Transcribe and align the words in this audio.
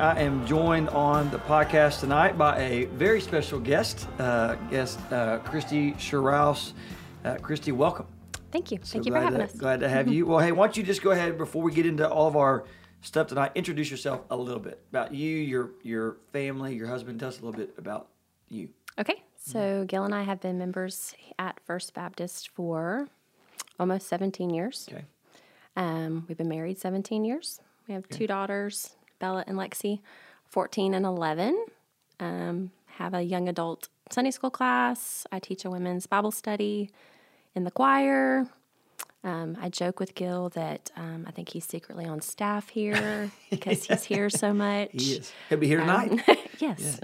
I 0.00 0.18
am 0.20 0.46
joined 0.46 0.88
on 0.88 1.30
the 1.30 1.38
podcast 1.40 2.00
tonight 2.00 2.38
by 2.38 2.58
a 2.58 2.84
very 2.86 3.20
special 3.20 3.60
guest, 3.60 4.08
uh, 4.18 4.54
guest 4.70 4.98
uh, 5.12 5.40
Christy 5.40 5.94
Sherrouse. 5.98 6.72
Uh, 7.22 7.34
Christy, 7.34 7.70
welcome. 7.70 8.06
Thank 8.50 8.72
you. 8.72 8.78
So 8.82 8.94
Thank 8.94 9.04
you 9.04 9.12
for 9.12 9.20
having 9.20 9.40
to, 9.40 9.44
us. 9.44 9.52
Glad 9.52 9.80
to 9.80 9.90
have 9.90 10.08
you. 10.08 10.24
Well, 10.30 10.38
hey, 10.38 10.52
why 10.52 10.68
don't 10.68 10.76
you 10.78 10.84
just 10.84 11.02
go 11.02 11.10
ahead 11.10 11.36
before 11.36 11.62
we 11.62 11.74
get 11.74 11.84
into 11.84 12.08
all 12.08 12.26
of 12.26 12.34
our 12.34 12.64
stuff 13.02 13.26
tonight? 13.26 13.52
Introduce 13.54 13.90
yourself 13.90 14.22
a 14.30 14.36
little 14.38 14.62
bit 14.62 14.82
about 14.88 15.12
you, 15.12 15.36
your 15.36 15.72
your 15.82 16.16
family, 16.32 16.74
your 16.74 16.86
husband. 16.86 17.20
Tell 17.20 17.28
us 17.28 17.38
a 17.38 17.44
little 17.44 17.60
bit 17.60 17.74
about 17.76 18.08
you. 18.48 18.70
Okay. 18.98 19.22
So 19.36 19.84
Gil 19.86 20.04
and 20.04 20.14
I 20.14 20.22
have 20.22 20.40
been 20.40 20.56
members 20.56 21.14
at 21.38 21.60
First 21.66 21.92
Baptist 21.92 22.48
for 22.48 23.06
almost 23.78 24.08
17 24.08 24.48
years. 24.48 24.88
Okay. 24.90 25.04
Um, 25.76 26.24
we've 26.26 26.38
been 26.38 26.48
married 26.48 26.78
17 26.78 27.22
years. 27.22 27.60
We 27.86 27.92
have 27.92 28.08
two 28.08 28.26
daughters, 28.26 28.96
Bella 29.20 29.44
and 29.46 29.56
Lexi, 29.56 30.00
14 30.48 30.94
and 30.94 31.06
11. 31.06 31.64
Um, 32.18 32.72
have 32.86 33.14
a 33.14 33.22
young 33.22 33.48
adult 33.48 33.88
Sunday 34.10 34.32
school 34.32 34.50
class. 34.50 35.26
I 35.30 35.38
teach 35.38 35.64
a 35.64 35.70
women's 35.70 36.06
Bible 36.06 36.32
study 36.32 36.90
in 37.54 37.64
the 37.64 37.70
choir. 37.70 38.48
Um, 39.22 39.56
I 39.60 39.68
joke 39.68 40.00
with 40.00 40.14
Gil 40.14 40.48
that 40.50 40.90
um, 40.96 41.24
I 41.28 41.30
think 41.30 41.50
he's 41.50 41.66
secretly 41.66 42.06
on 42.06 42.20
staff 42.22 42.70
here 42.70 43.30
because 43.50 43.84
he's 43.84 44.02
here 44.02 44.30
so 44.30 44.52
much. 44.52 44.90
He 44.92 45.12
is. 45.12 45.32
He'll 45.48 45.58
be 45.58 45.66
here 45.66 45.80
tonight. 45.80 46.20
yes. 46.58 46.98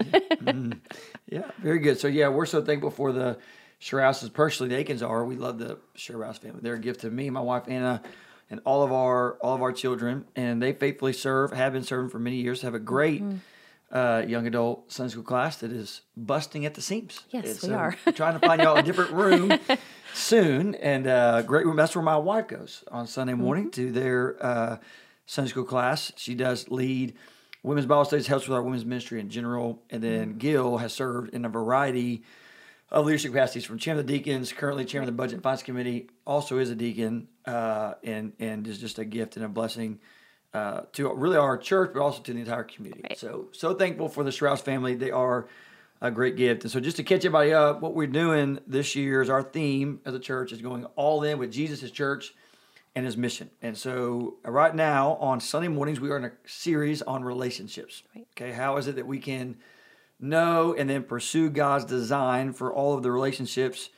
Yeah, 1.29 1.51
very 1.59 1.79
good. 1.79 1.99
So 1.99 2.07
yeah, 2.07 2.29
we're 2.29 2.45
so 2.45 2.63
thankful 2.63 2.89
for 2.89 3.11
the 3.11 3.37
Sherrouses. 3.79 4.33
Personally, 4.33 4.73
the 4.73 4.79
Aikens 4.79 5.03
are. 5.03 5.23
We 5.23 5.35
love 5.35 5.59
the 5.59 5.77
Sherrouse 5.95 6.37
family. 6.37 6.59
They're 6.61 6.75
a 6.75 6.79
gift 6.79 7.01
to 7.01 7.11
me, 7.11 7.29
my 7.29 7.41
wife 7.41 7.63
Anna, 7.67 8.01
and 8.49 8.59
all 8.65 8.83
of 8.83 8.91
our 8.91 9.33
all 9.35 9.55
of 9.55 9.61
our 9.61 9.71
children. 9.71 10.25
And 10.35 10.61
they 10.61 10.73
faithfully 10.73 11.13
serve, 11.13 11.51
have 11.51 11.73
been 11.73 11.83
serving 11.83 12.09
for 12.09 12.19
many 12.19 12.37
years. 12.37 12.61
Have 12.61 12.75
a 12.75 12.79
great 12.79 13.23
uh, 13.91 14.23
young 14.27 14.47
adult 14.47 14.91
Sunday 14.91 15.11
school 15.11 15.23
class 15.23 15.57
that 15.57 15.71
is 15.71 16.01
busting 16.15 16.65
at 16.65 16.73
the 16.73 16.81
seams. 16.81 17.21
Yes, 17.29 17.63
we 17.63 17.73
uh, 17.73 17.77
are. 17.77 17.97
trying 18.13 18.39
to 18.39 18.45
find 18.45 18.61
y'all 18.61 18.77
a 18.77 18.83
different 18.83 19.11
room 19.11 19.53
soon, 20.13 20.75
and 20.75 21.07
uh, 21.07 21.41
great 21.43 21.65
room. 21.65 21.75
That's 21.75 21.95
where 21.95 22.03
my 22.03 22.17
wife 22.17 22.47
goes 22.47 22.83
on 22.91 23.07
Sunday 23.07 23.33
morning 23.33 23.71
to 23.71 23.91
their 23.91 24.43
uh, 24.43 24.77
Sunday 25.25 25.49
school 25.49 25.63
class. 25.63 26.11
She 26.17 26.35
does 26.35 26.69
lead 26.69 27.13
women's 27.63 27.85
Bible 27.85 28.05
studies, 28.05 28.27
helps 28.27 28.47
with 28.47 28.55
our 28.55 28.63
women's 28.63 28.85
ministry 28.85 29.19
in 29.19 29.29
general, 29.29 29.81
and 29.89 30.03
then 30.03 30.37
Gil 30.37 30.77
has 30.77 30.93
served 30.93 31.33
in 31.33 31.45
a 31.45 31.49
variety 31.49 32.15
of 32.15 32.21
leadership 32.95 33.31
capacities 33.31 33.65
from 33.65 33.77
chairman 33.77 34.01
of 34.01 34.07
the 34.07 34.13
deacons, 34.13 34.53
currently 34.53 34.85
chairman 34.85 35.09
of 35.09 35.15
the 35.15 35.17
budget 35.17 35.35
and 35.35 35.43
finance 35.43 35.63
committee, 35.63 36.09
also 36.25 36.57
is 36.57 36.69
a 36.69 36.75
deacon, 36.75 37.27
uh, 37.45 37.95
and 38.03 38.33
and 38.39 38.67
is 38.67 38.79
just 38.79 38.97
a 38.99 39.05
gift 39.05 39.35
and 39.35 39.45
a 39.45 39.49
blessing 39.49 39.99
uh, 40.53 40.81
to 40.93 41.11
really 41.13 41.37
our 41.37 41.57
church, 41.57 41.91
but 41.93 42.01
also 42.01 42.21
to 42.21 42.33
the 42.33 42.39
entire 42.39 42.63
community. 42.63 43.03
Right. 43.09 43.17
So 43.17 43.47
so 43.51 43.73
thankful 43.73 44.09
for 44.09 44.23
the 44.23 44.31
Sherrouse 44.31 44.61
family. 44.61 44.95
They 44.95 45.11
are 45.11 45.47
a 46.01 46.11
great 46.11 46.35
gift. 46.35 46.63
And 46.63 46.71
so 46.71 46.79
just 46.79 46.97
to 46.97 47.03
catch 47.03 47.25
everybody 47.25 47.53
up, 47.53 47.81
what 47.81 47.93
we're 47.93 48.07
doing 48.07 48.59
this 48.67 48.95
year 48.95 49.21
is 49.21 49.29
our 49.29 49.43
theme 49.43 49.99
as 50.05 50.13
a 50.13 50.19
church 50.19 50.51
is 50.51 50.61
going 50.61 50.85
all 50.95 51.23
in 51.23 51.39
with 51.39 51.51
Jesus' 51.51 51.89
church 51.91 52.33
and 52.95 53.05
his 53.05 53.17
mission. 53.17 53.49
And 53.61 53.77
so 53.77 54.35
uh, 54.45 54.51
right 54.51 54.73
now 54.73 55.13
on 55.15 55.39
Sunday 55.39 55.67
mornings, 55.67 55.99
we 55.99 56.09
are 56.09 56.17
in 56.17 56.25
a 56.25 56.31
series 56.45 57.01
on 57.01 57.23
relationships. 57.23 58.03
Right. 58.15 58.27
Okay, 58.35 58.51
how 58.51 58.77
is 58.77 58.87
it 58.87 58.95
that 58.95 59.07
we 59.07 59.19
can 59.19 59.57
know 60.19 60.73
and 60.73 60.89
then 60.89 61.03
pursue 61.03 61.49
God's 61.49 61.85
design 61.85 62.53
for 62.53 62.73
all 62.73 62.95
of 62.95 63.03
the 63.03 63.11
relationships 63.11 63.89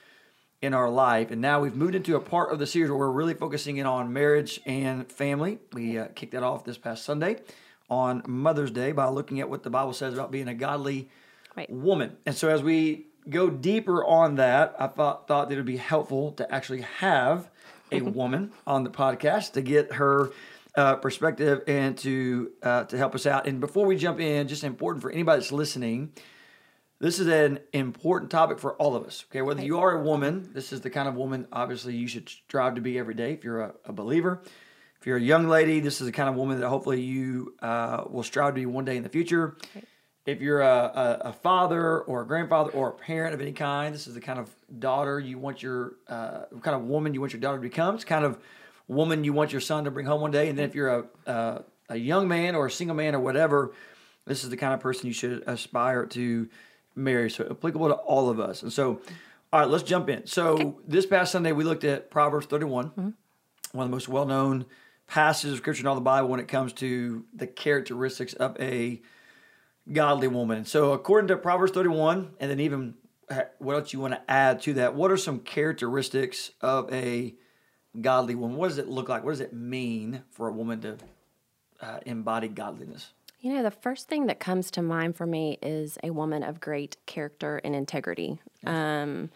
in 0.61 0.73
our 0.73 0.89
life? 0.89 1.31
And 1.31 1.42
now 1.42 1.61
we've 1.61 1.76
moved 1.76 1.95
into 1.95 2.16
a 2.16 2.20
part 2.20 2.52
of 2.52 2.59
the 2.59 2.67
series 2.67 2.89
where 2.89 2.98
we're 3.00 3.11
really 3.11 3.34
focusing 3.34 3.78
in 3.78 3.86
on 3.86 4.11
marriage 4.14 4.59
and 4.66 5.09
family. 5.11 5.59
We 5.73 5.98
uh, 5.98 6.08
kicked 6.16 6.34
that 6.34 6.44
off 6.44 6.66
this 6.66 6.78
past 6.78 7.06
Sunday 7.06 7.38
on 7.89 8.23
Mother's 8.28 8.71
Day 8.71 8.92
by 8.92 9.08
looking 9.10 9.39
at 9.39 9.49
what 9.49 9.64
the 9.64 9.70
Bible 9.70 9.93
says 9.93 10.14
about 10.14 10.32
being 10.32 10.48
a 10.48 10.54
godly 10.54 11.10
Right. 11.58 11.70
woman. 11.70 12.16
And 12.27 12.36
so 12.36 12.48
as 12.48 12.61
we 12.61 13.08
go 13.27 13.49
deeper 13.49 14.05
on 14.05 14.36
that, 14.36 14.76
I 14.80 14.88
thought 14.88 15.27
thought 15.27 15.49
that 15.49 15.55
it 15.55 15.58
would 15.58 15.66
be 15.66 15.77
helpful 15.77 16.32
to 16.33 16.49
actually 16.54 16.82
have 16.82 17.49
a 17.92 18.02
woman 18.02 18.52
on 18.67 18.83
the 18.83 18.89
podcast 18.92 19.54
to 19.54 19.61
get 19.61 19.93
her 19.93 20.30
uh, 20.80 20.95
perspective 20.95 21.62
and 21.67 21.98
to 21.98 22.52
uh, 22.64 22.86
to 22.86 22.98
help 22.98 23.14
us 23.14 23.26
out. 23.26 23.48
And 23.48 23.60
before 23.60 23.86
we 23.86 23.98
jump 23.98 24.20
in, 24.20 24.48
just 24.48 24.64
important 24.64 25.02
for 25.02 25.12
anybody 25.12 25.42
that's 25.42 25.52
listening. 25.52 26.14
This 27.02 27.17
is 27.17 27.28
an 27.28 27.60
important 27.72 28.30
topic 28.30 28.60
for 28.60 28.76
all 28.76 28.94
of 28.94 29.06
us. 29.06 29.23
Okay, 29.30 29.42
whether 29.42 29.64
you 29.64 29.80
are 29.80 29.92
a 29.92 30.04
woman, 30.04 30.50
this 30.54 30.73
is 30.73 30.82
the 30.82 30.90
kind 30.90 31.08
of 31.08 31.16
woman 31.16 31.48
obviously 31.52 31.95
you 31.95 32.08
should 32.08 32.28
strive 32.28 32.76
to 32.76 32.82
be 32.82 33.00
every 33.00 33.14
day. 33.14 33.32
If 33.32 33.45
you're 33.45 33.62
a, 33.62 33.73
a 33.86 33.94
believer, 33.94 34.42
if 35.00 35.08
you're 35.08 35.16
a 35.16 35.22
young 35.22 35.48
lady, 35.48 35.80
this 35.80 36.02
is 36.02 36.08
the 36.08 36.12
kind 36.12 36.28
of 36.28 36.36
woman 36.36 36.60
that 36.60 36.67
hopefully 36.67 37.02
you 37.02 37.56
uh, 37.61 38.04
will 38.10 38.23
strive 38.23 38.54
to 38.54 38.60
be 38.60 38.66
one 38.66 38.84
day 38.84 38.98
in 38.98 39.04
the 39.04 39.10
future. 39.10 39.56
If 40.26 40.42
you're 40.42 40.61
a, 40.61 40.67
a, 41.23 41.30
a 41.30 41.34
father 41.34 42.02
or 42.02 42.22
a 42.22 42.28
grandfather 42.28 42.72
or 42.72 42.90
a 42.90 42.94
parent 42.94 43.34
of 43.34 43.40
any 43.40 43.54
kind, 43.54 43.96
this 43.96 44.06
is 44.06 44.14
the 44.14 44.22
kind 44.22 44.38
of 44.38 44.54
daughter 44.78 45.22
you 45.22 45.38
want 45.38 45.64
your 45.64 45.94
uh, 46.10 46.46
kind 46.61 46.76
of 46.76 46.84
woman 46.84 47.14
you 47.14 47.22
want 47.22 47.32
your 47.32 47.40
daughter 47.40 47.58
to 47.58 47.61
become. 47.61 47.96
It's 47.96 48.04
kind 48.04 48.26
of 48.26 48.40
woman 48.89 49.23
you 49.23 49.32
want 49.32 49.54
your 49.54 49.61
son 49.61 49.86
to 49.86 49.92
bring 49.92 50.05
home 50.05 50.20
one 50.20 50.32
day. 50.32 50.50
And 50.50 50.58
then 50.58 50.67
if 50.67 50.76
you're 50.76 50.89
a 50.89 51.05
a, 51.26 51.64
a 51.89 51.95
young 51.95 52.27
man 52.27 52.55
or 52.55 52.66
a 52.66 52.72
single 52.72 52.95
man 52.95 53.16
or 53.16 53.20
whatever, 53.20 53.73
this 54.26 54.44
is 54.44 54.50
the 54.50 54.58
kind 54.58 54.73
of 54.73 54.82
person 54.82 55.08
you 55.08 55.14
should 55.14 55.44
aspire 55.48 56.05
to 56.08 56.50
marry. 56.95 57.30
So 57.30 57.48
applicable 57.49 57.88
to 57.88 57.95
all 57.95 58.30
of 58.30 58.39
us. 58.39 58.64
And 58.64 58.73
so, 58.73 59.02
all 59.54 59.61
right, 59.61 59.70
let's 59.70 59.83
jump 59.83 60.10
in. 60.10 60.28
So 60.28 60.80
this 60.86 61.05
past 61.05 61.32
Sunday 61.32 61.52
we 61.52 61.64
looked 61.64 61.83
at 61.83 62.11
Proverbs 62.11 62.48
31 62.48 62.89
mm-hmm. 62.89 63.10
one 63.72 63.86
of 63.86 63.89
the 63.89 63.95
most 63.95 64.10
well-known 64.10 64.66
passages 65.08 65.54
of 65.54 65.58
scripture 65.60 65.82
in 65.82 65.88
all 65.88 65.95
the 65.95 66.02
Bible 66.02 66.30
when 66.30 66.39
it 66.39 66.48
comes 66.48 66.73
to 66.73 67.26
the 67.33 67.48
characteristics 67.48 68.33
of 68.33 68.60
a 68.60 69.02
godly 69.92 70.28
woman. 70.28 70.66
So 70.66 70.94
according 70.94 71.30
to 71.30 71.38
Proverbs 71.38 71.72
31, 71.72 72.36
and 72.39 72.52
then 72.52 72.60
even 72.60 72.94
what 73.58 73.76
else 73.76 73.94
you 73.94 73.99
want 73.99 74.14
to 74.14 74.32
add 74.32 74.61
to 74.64 74.73
that, 74.76 74.95
what 74.95 75.11
are 75.11 75.17
some 75.17 75.39
characteristics 75.39 76.52
of 76.61 76.92
a 76.94 77.36
godly 78.00 78.36
woman? 78.36 78.58
What 78.58 78.70
does 78.70 78.77
it 78.77 78.88
look 78.88 79.10
like? 79.10 79.23
What 79.23 79.32
does 79.32 79.39
it 79.39 79.54
mean 79.54 80.23
for 80.30 80.48
a 80.48 80.52
woman 80.52 80.82
to 80.82 80.98
uh, 81.82 82.00
embody 82.05 82.48
godliness? 82.48 83.14
You 83.42 83.54
know, 83.54 83.64
the 83.64 83.72
first 83.72 84.10
thing 84.10 84.26
that 84.26 84.39
comes 84.39 84.70
to 84.72 84.82
mind 84.82 85.16
for 85.16 85.26
me 85.26 85.58
is 85.61 85.98
a 86.04 86.10
woman 86.10 86.44
of 86.44 86.60
great 86.60 86.98
character 87.05 87.61
and 87.64 87.73
integrity. 87.73 88.39
Um, 88.66 89.30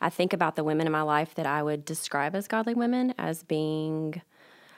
I 0.00 0.10
think 0.10 0.34
about 0.34 0.56
the 0.56 0.64
women 0.64 0.86
in 0.86 0.92
my 0.92 1.02
life 1.02 1.34
that 1.36 1.46
I 1.46 1.62
would 1.62 1.86
describe 1.86 2.34
as 2.34 2.48
godly 2.48 2.74
women 2.74 3.14
as 3.16 3.42
being, 3.42 4.20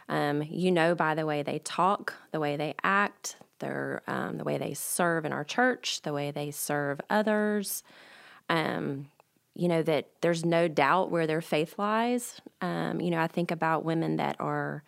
um, 0.09 0.45
you 0.49 0.71
know, 0.71 0.95
by 0.95 1.17
the 1.17 1.27
way 1.27 1.43
they 1.43 1.59
talk, 1.59 2.15
the 2.31 2.39
way 2.39 2.57
they 2.57 2.75
act, 2.85 3.37
their 3.59 4.03
um, 4.07 4.39
the 4.39 4.45
way 4.45 4.59
they 4.59 4.75
serve 4.75 5.25
in 5.25 5.33
our 5.33 5.43
church, 5.43 6.03
the 6.03 6.13
way 6.13 6.31
they 6.31 6.53
serve 6.53 7.01
others. 7.11 7.83
Um, 8.49 9.09
you 9.59 9.67
know 9.69 9.83
that 9.83 10.09
there's 10.21 10.45
no 10.45 10.69
doubt 10.69 11.11
where 11.11 11.27
their 11.27 11.41
faith 11.43 11.79
lies. 11.79 12.41
Um, 12.61 13.01
you 13.01 13.11
know, 13.11 13.21
I 13.21 13.27
think 13.27 13.51
about 13.51 13.85
women 13.85 14.17
that 14.17 14.37
are 14.39 14.85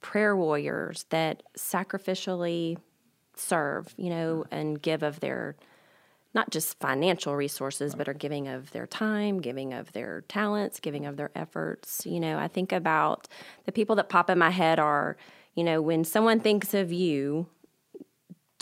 prayer 0.00 0.36
warriors 0.36 1.06
that 1.10 1.44
sacrificially 1.56 2.76
serve, 3.36 3.94
you 3.96 4.10
know, 4.10 4.44
and 4.50 4.82
give 4.82 5.04
of 5.04 5.20
their 5.20 5.56
not 6.34 6.50
just 6.50 6.80
financial 6.80 7.36
resources, 7.36 7.94
but 7.94 8.08
are 8.08 8.14
giving 8.14 8.48
of 8.48 8.72
their 8.72 8.86
time, 8.86 9.40
giving 9.40 9.72
of 9.72 9.92
their 9.92 10.22
talents, 10.22 10.80
giving 10.80 11.06
of 11.06 11.16
their 11.16 11.30
efforts. 11.36 12.04
You 12.04 12.18
know, 12.18 12.38
I 12.38 12.48
think 12.48 12.72
about 12.72 13.28
the 13.66 13.72
people 13.72 13.94
that 13.96 14.08
pop 14.08 14.30
in 14.30 14.38
my 14.38 14.50
head 14.50 14.80
are, 14.80 15.16
you 15.54 15.62
know, 15.62 15.80
when 15.80 16.04
someone 16.04 16.40
thinks 16.40 16.74
of 16.74 16.90
you, 16.90 17.46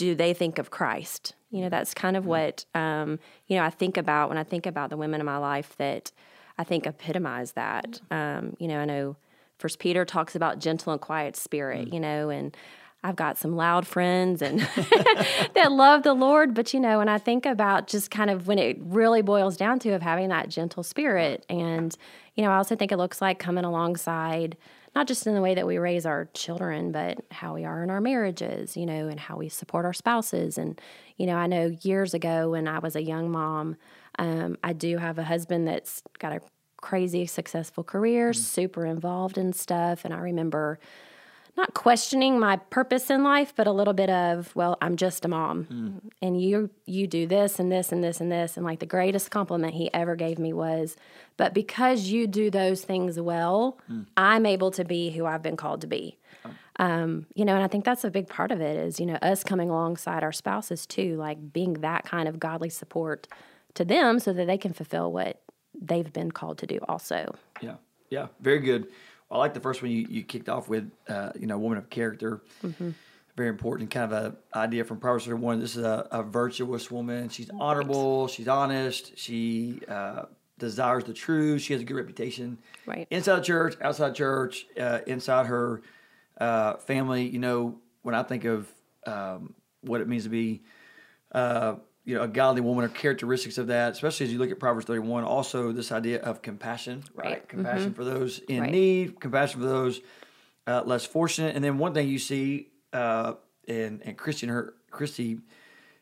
do 0.00 0.14
they 0.14 0.32
think 0.32 0.58
of 0.58 0.70
Christ? 0.70 1.34
You 1.50 1.60
know, 1.60 1.68
that's 1.68 1.92
kind 1.92 2.16
of 2.16 2.24
what, 2.24 2.64
um, 2.74 3.18
you 3.48 3.56
know, 3.58 3.62
I 3.62 3.68
think 3.68 3.98
about 3.98 4.30
when 4.30 4.38
I 4.38 4.44
think 4.44 4.64
about 4.64 4.88
the 4.88 4.96
women 4.96 5.20
in 5.20 5.26
my 5.26 5.36
life 5.36 5.76
that 5.76 6.10
I 6.56 6.64
think 6.64 6.86
epitomize 6.86 7.52
that. 7.52 8.00
Um, 8.10 8.56
you 8.58 8.66
know, 8.66 8.78
I 8.78 8.86
know 8.86 9.16
First 9.58 9.78
Peter 9.78 10.06
talks 10.06 10.34
about 10.34 10.58
gentle 10.58 10.94
and 10.94 11.02
quiet 11.02 11.36
spirit, 11.36 11.92
you 11.92 12.00
know, 12.00 12.30
and 12.30 12.56
I've 13.04 13.14
got 13.14 13.36
some 13.36 13.56
loud 13.56 13.86
friends 13.86 14.40
and 14.40 14.60
that 15.54 15.68
love 15.70 16.02
the 16.02 16.14
Lord, 16.14 16.54
but 16.54 16.72
you 16.72 16.80
know, 16.80 16.96
when 16.96 17.10
I 17.10 17.18
think 17.18 17.44
about 17.44 17.86
just 17.86 18.10
kind 18.10 18.30
of 18.30 18.46
when 18.46 18.58
it 18.58 18.78
really 18.80 19.20
boils 19.20 19.58
down 19.58 19.80
to 19.80 19.90
of 19.90 20.00
having 20.00 20.30
that 20.30 20.48
gentle 20.48 20.82
spirit, 20.82 21.44
and 21.50 21.94
you 22.36 22.42
know, 22.42 22.50
I 22.50 22.56
also 22.56 22.74
think 22.74 22.90
it 22.90 22.96
looks 22.96 23.20
like 23.20 23.38
coming 23.38 23.64
alongside, 23.64 24.56
not 24.94 25.06
just 25.06 25.26
in 25.26 25.34
the 25.34 25.40
way 25.40 25.54
that 25.54 25.66
we 25.66 25.78
raise 25.78 26.04
our 26.04 26.28
children, 26.34 26.92
but 26.92 27.18
how 27.30 27.54
we 27.54 27.64
are 27.64 27.82
in 27.82 27.90
our 27.90 28.00
marriages, 28.00 28.76
you 28.76 28.86
know, 28.86 29.08
and 29.08 29.20
how 29.20 29.36
we 29.36 29.48
support 29.48 29.84
our 29.84 29.92
spouses. 29.92 30.58
And 30.58 30.80
you 31.16 31.26
know, 31.26 31.36
I 31.36 31.46
know 31.46 31.76
years 31.82 32.14
ago 32.14 32.50
when 32.50 32.66
I 32.66 32.78
was 32.78 32.96
a 32.96 33.02
young 33.02 33.30
mom, 33.30 33.76
um, 34.18 34.56
I 34.64 34.72
do 34.72 34.98
have 34.98 35.18
a 35.18 35.24
husband 35.24 35.68
that's 35.68 36.02
got 36.18 36.32
a 36.32 36.40
crazy 36.80 37.26
successful 37.26 37.84
career, 37.84 38.32
super 38.32 38.86
involved 38.86 39.38
in 39.38 39.52
stuff, 39.52 40.04
and 40.04 40.14
I 40.14 40.18
remember 40.18 40.78
not 41.60 41.74
questioning 41.74 42.38
my 42.38 42.56
purpose 42.56 43.10
in 43.10 43.22
life, 43.22 43.52
but 43.54 43.66
a 43.66 43.72
little 43.72 43.92
bit 43.92 44.08
of, 44.08 44.54
well, 44.56 44.78
I'm 44.80 44.96
just 44.96 45.24
a 45.26 45.28
mom, 45.28 46.00
and 46.22 46.40
you 46.40 46.70
you 46.86 47.06
do 47.06 47.26
this 47.26 47.58
and 47.58 47.70
this 47.70 47.92
and 47.92 48.02
this 48.02 48.20
and 48.20 48.32
this, 48.32 48.56
and 48.56 48.64
like 48.64 48.78
the 48.78 48.86
greatest 48.86 49.30
compliment 49.30 49.74
he 49.74 49.92
ever 49.92 50.16
gave 50.16 50.38
me 50.38 50.52
was, 50.52 50.96
but 51.36 51.52
because 51.52 52.06
you 52.06 52.26
do 52.26 52.50
those 52.50 52.82
things 52.82 53.20
well, 53.20 53.78
I'm 54.16 54.46
able 54.46 54.70
to 54.72 54.84
be 54.84 55.10
who 55.10 55.26
I've 55.26 55.42
been 55.42 55.56
called 55.56 55.82
to 55.82 55.86
be. 55.86 56.16
Um, 56.76 57.26
you 57.34 57.44
know, 57.44 57.54
and 57.54 57.62
I 57.62 57.68
think 57.68 57.84
that's 57.84 58.04
a 58.04 58.10
big 58.10 58.26
part 58.26 58.50
of 58.50 58.62
it 58.62 58.76
is, 58.78 58.98
you 58.98 59.04
know, 59.04 59.18
us 59.20 59.44
coming 59.44 59.68
alongside 59.68 60.22
our 60.22 60.32
spouses 60.32 60.86
too, 60.86 61.16
like 61.16 61.52
being 61.52 61.74
that 61.74 62.04
kind 62.04 62.26
of 62.26 62.40
godly 62.40 62.70
support 62.70 63.28
to 63.74 63.84
them 63.84 64.18
so 64.18 64.32
that 64.32 64.46
they 64.46 64.56
can 64.56 64.72
fulfill 64.72 65.12
what 65.12 65.42
they've 65.78 66.10
been 66.10 66.30
called 66.30 66.56
to 66.58 66.66
do 66.66 66.78
also. 66.88 67.34
Yeah, 67.60 67.74
yeah, 68.08 68.28
very 68.40 68.60
good. 68.60 68.86
I 69.30 69.38
like 69.38 69.54
the 69.54 69.60
first 69.60 69.82
one 69.82 69.90
you, 69.90 70.06
you 70.08 70.22
kicked 70.22 70.48
off 70.48 70.68
with, 70.68 70.90
uh, 71.08 71.30
you 71.38 71.46
know, 71.46 71.58
woman 71.58 71.78
of 71.78 71.88
character. 71.88 72.42
Mm-hmm. 72.64 72.90
Very 73.36 73.48
important, 73.48 73.90
kind 73.90 74.12
of 74.12 74.34
a 74.54 74.58
idea 74.58 74.84
from 74.84 74.98
Proverbs 74.98 75.24
31. 75.24 75.60
This 75.60 75.76
is 75.76 75.84
a, 75.84 76.06
a 76.10 76.22
virtuous 76.22 76.90
woman. 76.90 77.28
She's 77.28 77.48
honorable. 77.58 78.26
She's 78.26 78.48
honest. 78.48 79.16
She 79.16 79.80
uh, 79.88 80.24
desires 80.58 81.04
the 81.04 81.14
truth. 81.14 81.62
She 81.62 81.72
has 81.72 81.80
a 81.80 81.84
good 81.84 81.96
reputation. 81.96 82.58
Right. 82.86 83.06
Inside 83.10 83.36
the 83.36 83.42
church, 83.42 83.76
outside 83.80 84.14
church, 84.14 84.66
uh, 84.78 84.98
inside 85.06 85.46
her 85.46 85.80
uh, 86.40 86.74
family. 86.78 87.28
You 87.28 87.38
know, 87.38 87.78
when 88.02 88.14
I 88.14 88.24
think 88.24 88.44
of 88.44 88.68
um, 89.06 89.54
what 89.82 90.00
it 90.00 90.08
means 90.08 90.24
to 90.24 90.28
be, 90.28 90.62
uh, 91.32 91.76
you 92.10 92.16
know, 92.16 92.24
a 92.24 92.28
godly 92.28 92.60
woman 92.60 92.84
or 92.84 92.88
characteristics 92.88 93.56
of 93.56 93.68
that, 93.68 93.92
especially 93.92 94.26
as 94.26 94.32
you 94.32 94.38
look 94.40 94.50
at 94.50 94.58
Proverbs 94.58 94.84
31, 94.86 95.22
also 95.22 95.70
this 95.70 95.92
idea 95.92 96.20
of 96.20 96.42
compassion, 96.42 97.04
right? 97.14 97.24
Right. 97.30 97.48
Compassion 97.48 97.92
Mm-hmm. 97.92 97.94
for 97.94 98.04
those 98.04 98.40
in 98.40 98.62
Right. 98.62 98.72
need, 98.72 99.20
compassion 99.20 99.60
for 99.60 99.66
those 99.66 100.00
uh, 100.66 100.82
less 100.84 101.04
fortunate. 101.06 101.54
And 101.54 101.64
then 101.64 101.78
one 101.78 101.94
thing 101.94 102.08
you 102.08 102.18
see, 102.18 102.66
uh, 102.92 103.34
and, 103.68 104.02
and 104.04 104.18
Christian, 104.18 104.48
her, 104.48 104.74
Christy 104.90 105.38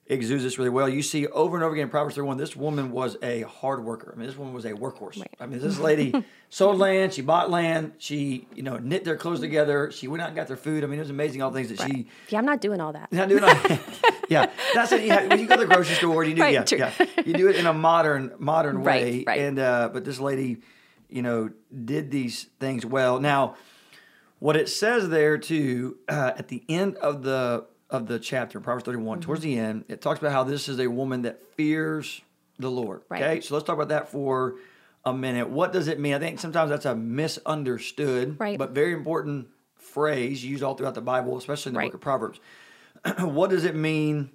exudes 0.08 0.42
this 0.42 0.58
really 0.58 0.70
well. 0.70 0.88
You 0.88 1.02
see 1.02 1.26
over 1.28 1.56
and 1.56 1.64
over 1.64 1.74
again 1.74 1.84
in 1.84 1.90
Proverbs 1.90 2.14
31, 2.16 2.36
this 2.38 2.56
woman 2.56 2.90
was 2.90 3.16
a 3.22 3.42
hard 3.42 3.84
worker. 3.84 4.12
I 4.14 4.18
mean, 4.18 4.26
this 4.26 4.36
woman 4.36 4.54
was 4.54 4.64
a 4.64 4.72
workhorse. 4.72 5.18
Right. 5.20 5.34
I 5.38 5.46
mean, 5.46 5.60
this 5.60 5.78
lady 5.78 6.14
sold 6.50 6.78
land, 6.78 7.12
she 7.12 7.22
bought 7.22 7.50
land, 7.50 7.92
she, 7.98 8.46
you 8.54 8.62
know, 8.62 8.78
knit 8.78 9.04
their 9.04 9.16
clothes 9.16 9.40
together, 9.40 9.90
she 9.90 10.08
went 10.08 10.22
out 10.22 10.28
and 10.28 10.36
got 10.36 10.46
their 10.48 10.56
food. 10.56 10.82
I 10.82 10.86
mean, 10.86 10.98
it 10.98 11.02
was 11.02 11.10
amazing 11.10 11.42
all 11.42 11.50
the 11.50 11.58
things 11.62 11.76
that 11.78 11.86
she 11.86 12.06
Yeah, 12.30 12.38
I'm 12.38 12.46
not 12.46 12.60
doing 12.60 12.80
all 12.80 12.92
that. 12.92 13.12
not 13.12 13.28
doing 13.28 13.44
all 13.44 13.54
yeah, 14.28 14.50
that's 14.74 14.92
it. 14.92 15.02
You 15.02 15.10
have, 15.10 15.28
when 15.28 15.40
you 15.40 15.46
go 15.46 15.56
to 15.56 15.66
the 15.66 15.74
grocery 15.74 15.94
store, 15.96 16.24
you 16.24 16.34
do 16.34 16.42
Right, 16.42 16.54
yeah, 16.54 16.64
true. 16.64 16.78
yeah, 16.78 16.92
you 17.26 17.34
do 17.34 17.48
it 17.48 17.56
in 17.56 17.66
a 17.66 17.72
modern 17.74 18.32
modern 18.38 18.78
Right, 18.82 19.02
way. 19.02 19.24
right. 19.26 19.40
And 19.40 19.58
uh, 19.58 19.90
but 19.92 20.04
this 20.04 20.18
lady, 20.20 20.58
you 21.10 21.22
know, 21.22 21.50
did 21.84 22.10
these 22.10 22.46
things 22.60 22.84
well. 22.86 23.20
Now, 23.20 23.56
what 24.38 24.56
it 24.56 24.68
says 24.68 25.08
there 25.08 25.36
too 25.38 25.98
uh, 26.08 26.32
at 26.36 26.48
the 26.48 26.62
end 26.68 26.96
of 26.96 27.22
the 27.22 27.66
of 27.90 28.06
the 28.06 28.18
chapter, 28.18 28.60
Proverbs 28.60 28.84
31, 28.84 29.18
Mm-hmm. 29.18 29.24
towards 29.26 29.42
the 29.42 29.58
end, 29.58 29.84
it 29.88 30.00
talks 30.00 30.20
about 30.20 30.32
how 30.32 30.44
this 30.44 30.68
is 30.68 30.78
a 30.78 30.88
woman 30.88 31.22
that 31.22 31.42
fears 31.54 32.20
the 32.58 32.70
Lord. 32.70 33.02
Right. 33.08 33.22
Okay, 33.22 33.40
so 33.40 33.54
let's 33.54 33.66
talk 33.66 33.74
about 33.76 33.88
that 33.88 34.08
for 34.10 34.56
a 35.04 35.12
minute. 35.14 35.48
What 35.48 35.72
does 35.72 35.88
it 35.88 35.98
mean? 35.98 36.12
I 36.14 36.18
think 36.18 36.38
sometimes 36.38 36.70
that's 36.70 36.84
a 36.86 36.94
misunderstood, 36.94 38.38
Right. 38.38 38.58
but 38.58 38.70
very 38.70 38.92
important 38.92 39.48
phrase 39.76 40.44
used 40.44 40.62
all 40.62 40.74
throughout 40.74 40.94
the 40.94 41.00
Bible, 41.00 41.36
especially 41.38 41.70
in 41.70 41.74
the 41.74 41.78
Right. 41.78 41.86
book 41.86 41.94
of 41.94 42.00
Proverbs. 42.00 42.40
what 43.20 43.50
does 43.50 43.64
it 43.64 43.74
mean 43.74 44.30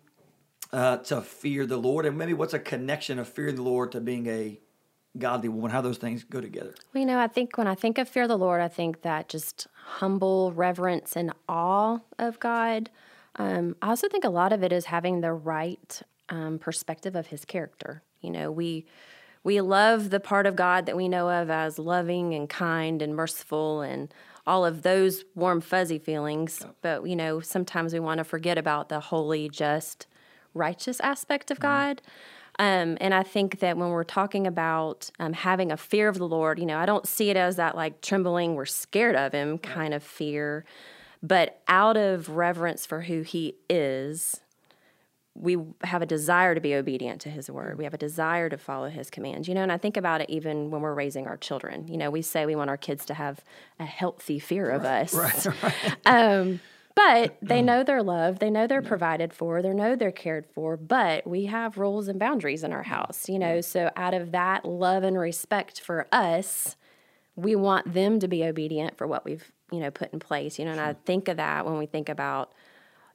uh, 0.71 0.97
to 0.97 1.21
fear 1.21 1.65
the 1.65 1.77
Lord, 1.77 2.06
and 2.06 2.17
maybe 2.17 2.33
what's 2.33 2.53
a 2.53 2.59
connection 2.59 3.19
of 3.19 3.27
fearing 3.27 3.56
the 3.56 3.61
Lord 3.61 3.91
to 3.91 4.01
being 4.01 4.25
a 4.27 4.59
godly 5.17 5.49
woman? 5.49 5.69
How 5.69 5.81
those 5.81 5.97
things 5.97 6.23
go 6.23 6.41
together? 6.41 6.73
Well, 6.94 7.01
you 7.01 7.06
know, 7.06 7.19
I 7.19 7.27
think 7.27 7.57
when 7.57 7.67
I 7.67 7.75
think 7.75 7.97
of 7.99 8.09
fear 8.09 8.23
of 8.23 8.29
the 8.29 8.38
Lord, 8.38 8.61
I 8.61 8.67
think 8.69 9.03
that 9.03 9.29
just 9.29 9.67
humble 9.75 10.51
reverence 10.53 11.15
and 11.15 11.33
awe 11.47 11.99
of 12.17 12.39
God. 12.39 12.89
Um, 13.35 13.75
I 13.81 13.89
also 13.89 14.07
think 14.07 14.24
a 14.24 14.30
lot 14.30 14.53
of 14.53 14.63
it 14.63 14.71
is 14.71 14.85
having 14.85 15.21
the 15.21 15.33
right 15.33 16.01
um, 16.30 16.59
perspective 16.59 17.15
of 17.15 17.27
His 17.27 17.45
character. 17.45 18.03
You 18.21 18.31
know, 18.31 18.51
we 18.51 18.85
we 19.44 19.59
love 19.59 20.09
the 20.09 20.19
part 20.19 20.45
of 20.45 20.56
God 20.56 20.85
that 20.85 20.95
we 20.95 21.09
know 21.09 21.30
of 21.30 21.50
as 21.50 21.77
loving 21.77 22.33
and 22.33 22.47
kind 22.47 23.01
and 23.01 23.15
merciful 23.15 23.81
and 23.81 24.13
all 24.47 24.65
of 24.65 24.83
those 24.83 25.25
warm 25.35 25.62
fuzzy 25.62 26.00
feelings. 26.00 26.65
But 26.81 27.06
you 27.07 27.15
know, 27.15 27.39
sometimes 27.39 27.94
we 27.94 28.00
want 28.00 28.19
to 28.19 28.24
forget 28.24 28.57
about 28.57 28.89
the 28.89 29.00
holy, 29.00 29.50
just, 29.50 30.07
righteous 30.53 31.00
aspect 31.01 31.51
of 31.51 31.59
God. 31.59 32.01
Um, 32.59 32.97
and 33.01 33.13
I 33.13 33.24
think 33.24 33.59
that 33.59 33.77
when 33.77 33.89
we're 33.89 34.03
talking 34.03 34.45
about 34.45 35.09
um, 35.19 35.33
having 35.33 35.71
a 35.71 35.77
fear 35.77 36.07
of 36.07 36.19
the 36.19 36.27
Lord, 36.27 36.59
you 36.59 36.65
know, 36.65 36.77
I 36.77 36.85
don't 36.85 37.07
see 37.07 37.31
it 37.31 37.38
as 37.38 37.56
that 37.56 37.75
like 37.75 38.01
trembling, 38.01 38.53
we're 38.53 38.65
scared 38.65 39.15
of 39.15 39.33
Him 39.33 39.57
kind 39.57 39.94
of 39.94 40.03
fear, 40.03 40.63
but 41.23 41.61
out 41.69 41.95
of 41.95 42.29
reverence 42.29 42.85
for 42.85 43.01
who 43.01 43.21
He 43.21 43.55
is, 43.69 44.41
we 45.33 45.57
have 45.83 46.01
a 46.01 46.05
desire 46.05 46.53
to 46.53 46.61
be 46.61 46.75
obedient 46.75 47.21
to 47.21 47.29
His 47.29 47.49
word. 47.49 47.77
We 47.77 47.85
have 47.85 47.93
a 47.93 47.97
desire 47.97 48.49
to 48.49 48.57
follow 48.57 48.89
His 48.89 49.09
commands, 49.09 49.47
you 49.47 49.55
know. 49.55 49.63
And 49.63 49.71
I 49.71 49.77
think 49.77 49.95
about 49.95 50.21
it 50.21 50.29
even 50.29 50.69
when 50.69 50.81
we're 50.81 50.93
raising 50.93 51.25
our 51.25 51.37
children. 51.37 51.87
You 51.87 51.97
know, 51.97 52.11
we 52.11 52.21
say 52.21 52.45
we 52.45 52.57
want 52.57 52.69
our 52.69 52.77
kids 52.77 53.05
to 53.05 53.13
have 53.13 53.39
a 53.79 53.85
healthy 53.85 54.37
fear 54.37 54.69
of 54.69 54.83
us. 54.83 55.13
Um, 56.05 56.59
but 56.95 57.37
they 57.41 57.61
know 57.61 57.83
they're 57.83 58.03
loved. 58.03 58.39
They 58.39 58.51
know 58.51 58.67
they're 58.67 58.81
provided 58.81 59.33
for. 59.33 59.61
They 59.63 59.73
know 59.73 59.95
they're 59.95 60.11
cared 60.11 60.45
for. 60.45 60.77
But 60.77 61.25
we 61.25 61.45
have 61.45 61.77
rules 61.77 62.07
and 62.07 62.19
boundaries 62.19 62.63
in 62.63 62.71
our 62.71 62.83
house, 62.83 63.27
you 63.27 63.39
know. 63.39 63.61
So 63.61 63.89
out 63.95 64.13
of 64.13 64.31
that 64.31 64.63
love 64.65 65.03
and 65.03 65.17
respect 65.17 65.81
for 65.81 66.07
us, 66.11 66.75
we 67.35 67.55
want 67.55 67.93
them 67.93 68.19
to 68.19 68.27
be 68.27 68.43
obedient 68.43 68.95
for 68.95 69.07
what 69.07 69.25
we've 69.25 69.51
you 69.73 69.79
know 69.79 69.91
put 69.91 70.13
in 70.13 70.19
place. 70.19 70.57
You 70.59 70.65
know, 70.65 70.71
and 70.71 70.79
I 70.79 70.93
think 70.93 71.27
of 71.27 71.37
that 71.37 71.65
when 71.65 71.77
we 71.77 71.85
think 71.85 72.07
about 72.09 72.53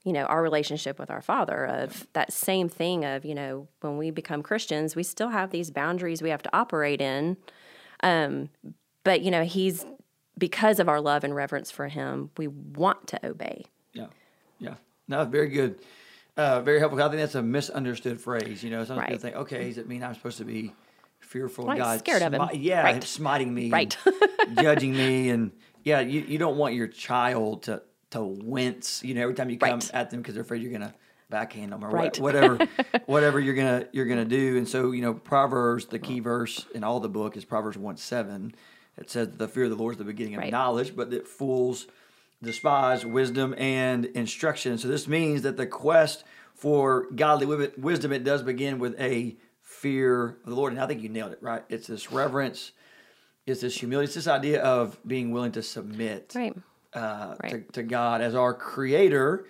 you 0.03 0.13
know 0.13 0.25
our 0.25 0.41
relationship 0.41 0.99
with 0.99 1.09
our 1.09 1.21
father 1.21 1.65
of 1.65 2.07
that 2.13 2.31
same 2.31 2.69
thing 2.69 3.03
of 3.05 3.25
you 3.25 3.35
know 3.35 3.67
when 3.81 3.97
we 3.97 4.11
become 4.11 4.41
christians 4.41 4.95
we 4.95 5.03
still 5.03 5.27
have 5.27 5.51
these 5.51 5.69
boundaries 5.71 6.21
we 6.21 6.29
have 6.29 6.41
to 6.41 6.49
operate 6.55 7.01
in 7.01 7.35
um, 8.01 8.49
but 9.03 9.21
you 9.21 9.29
know 9.29 9.43
he's 9.43 9.85
because 10.37 10.79
of 10.79 10.87
our 10.87 11.01
love 11.01 11.25
and 11.25 11.35
reverence 11.35 11.69
for 11.69 11.89
him 11.89 12.29
we 12.37 12.47
want 12.47 13.07
to 13.07 13.19
obey 13.27 13.65
Yeah, 13.93 14.07
yeah. 14.57 14.75
No, 15.09 15.25
very 15.25 15.49
good. 15.49 15.79
Uh, 16.37 16.61
very 16.61 16.79
helpful. 16.79 17.01
I 17.01 17.09
think 17.09 17.19
that's 17.19 17.35
a 17.35 17.41
misunderstood 17.41 18.21
phrase. 18.21 18.63
You 18.63 18.69
know, 18.69 18.85
some 18.85 19.01
people 19.01 19.17
think, 19.17 19.35
okay, 19.35 19.67
does 19.67 19.77
it 19.79 19.89
mean 19.89 20.01
I'm 20.03 20.13
supposed 20.13 20.37
to 20.37 20.45
be 20.45 20.73
fearful 21.19 21.65
Right, 21.65 21.73
of 21.73 21.83
God? 21.83 21.99
scared 21.99 22.21
of 22.21 22.33
him. 22.33 22.49
Yeah, 22.53 22.83
Right. 22.83 23.03
smiting 23.03 23.53
me, 23.53 23.69
Right. 23.69 23.97
judging 24.55 24.95
me, 24.95 25.29
and 25.29 25.51
yeah, 25.83 25.99
you, 26.01 26.21
you 26.21 26.37
don't 26.37 26.57
want 26.57 26.75
your 26.75 26.87
child 26.87 27.63
to 27.63 27.81
to 28.11 28.23
wince. 28.23 29.03
You 29.03 29.13
know, 29.13 29.21
every 29.21 29.35
time 29.35 29.49
you 29.49 29.57
come 29.57 29.79
Right. 29.79 29.91
at 29.93 30.09
them 30.09 30.21
because 30.21 30.33
they're 30.33 30.43
afraid 30.43 30.61
you're 30.63 30.71
gonna 30.71 30.93
backhand 31.29 31.71
them 31.71 31.83
or 31.85 31.89
Right. 31.89 32.11
what, 32.13 32.19
whatever, 32.19 32.59
whatever 33.05 33.39
you're 33.39 33.53
gonna 33.55 33.85
you're 33.91 34.05
gonna 34.07 34.25
do. 34.25 34.57
And 34.57 34.67
so, 34.67 34.91
you 34.91 35.01
know, 35.01 35.13
Proverbs, 35.13 35.85
the 35.85 35.99
key 35.99 36.19
verse 36.19 36.65
in 36.73 36.83
all 36.83 36.99
the 36.99 37.09
book 37.09 37.37
is 37.37 37.45
Proverbs 37.45 37.77
one 37.77 37.97
seven. 37.97 38.53
It 38.97 39.09
says 39.09 39.29
the 39.37 39.47
fear 39.47 39.65
of 39.65 39.69
the 39.69 39.75
Lord 39.75 39.93
is 39.93 39.97
the 39.97 40.03
beginning 40.03 40.35
of 40.35 40.39
Right. 40.41 40.51
knowledge, 40.51 40.95
but 40.95 41.11
that 41.11 41.27
fools 41.27 41.87
despise 42.41 43.05
wisdom 43.05 43.53
and 43.57 44.05
instruction. 44.05 44.77
So 44.77 44.87
this 44.87 45.07
means 45.07 45.41
that 45.43 45.57
the 45.57 45.67
quest 45.67 46.23
for 46.53 47.07
godly 47.15 47.45
wisdom 47.77 48.11
it 48.11 48.23
does 48.23 48.43
begin 48.43 48.79
with 48.79 48.99
a 48.99 49.37
fear 49.61 50.37
of 50.43 50.49
the 50.49 50.55
Lord. 50.55 50.73
And 50.73 50.81
I 50.81 50.87
think 50.87 51.01
you 51.01 51.09
nailed 51.09 51.31
it, 51.31 51.39
right? 51.41 51.63
It's 51.69 51.87
this 51.87 52.11
reverence, 52.11 52.71
it's 53.45 53.61
this 53.61 53.75
humility, 53.77 54.05
it's 54.05 54.15
this 54.15 54.27
idea 54.27 54.61
of 54.61 54.97
being 55.05 55.31
willing 55.31 55.51
to 55.53 55.63
submit 55.63 56.33
right 56.35 56.55
uh, 56.93 57.35
to, 57.35 57.55
Right. 57.55 57.73
to 57.73 57.83
God 57.83 58.21
as 58.21 58.35
our 58.35 58.53
creator. 58.53 59.45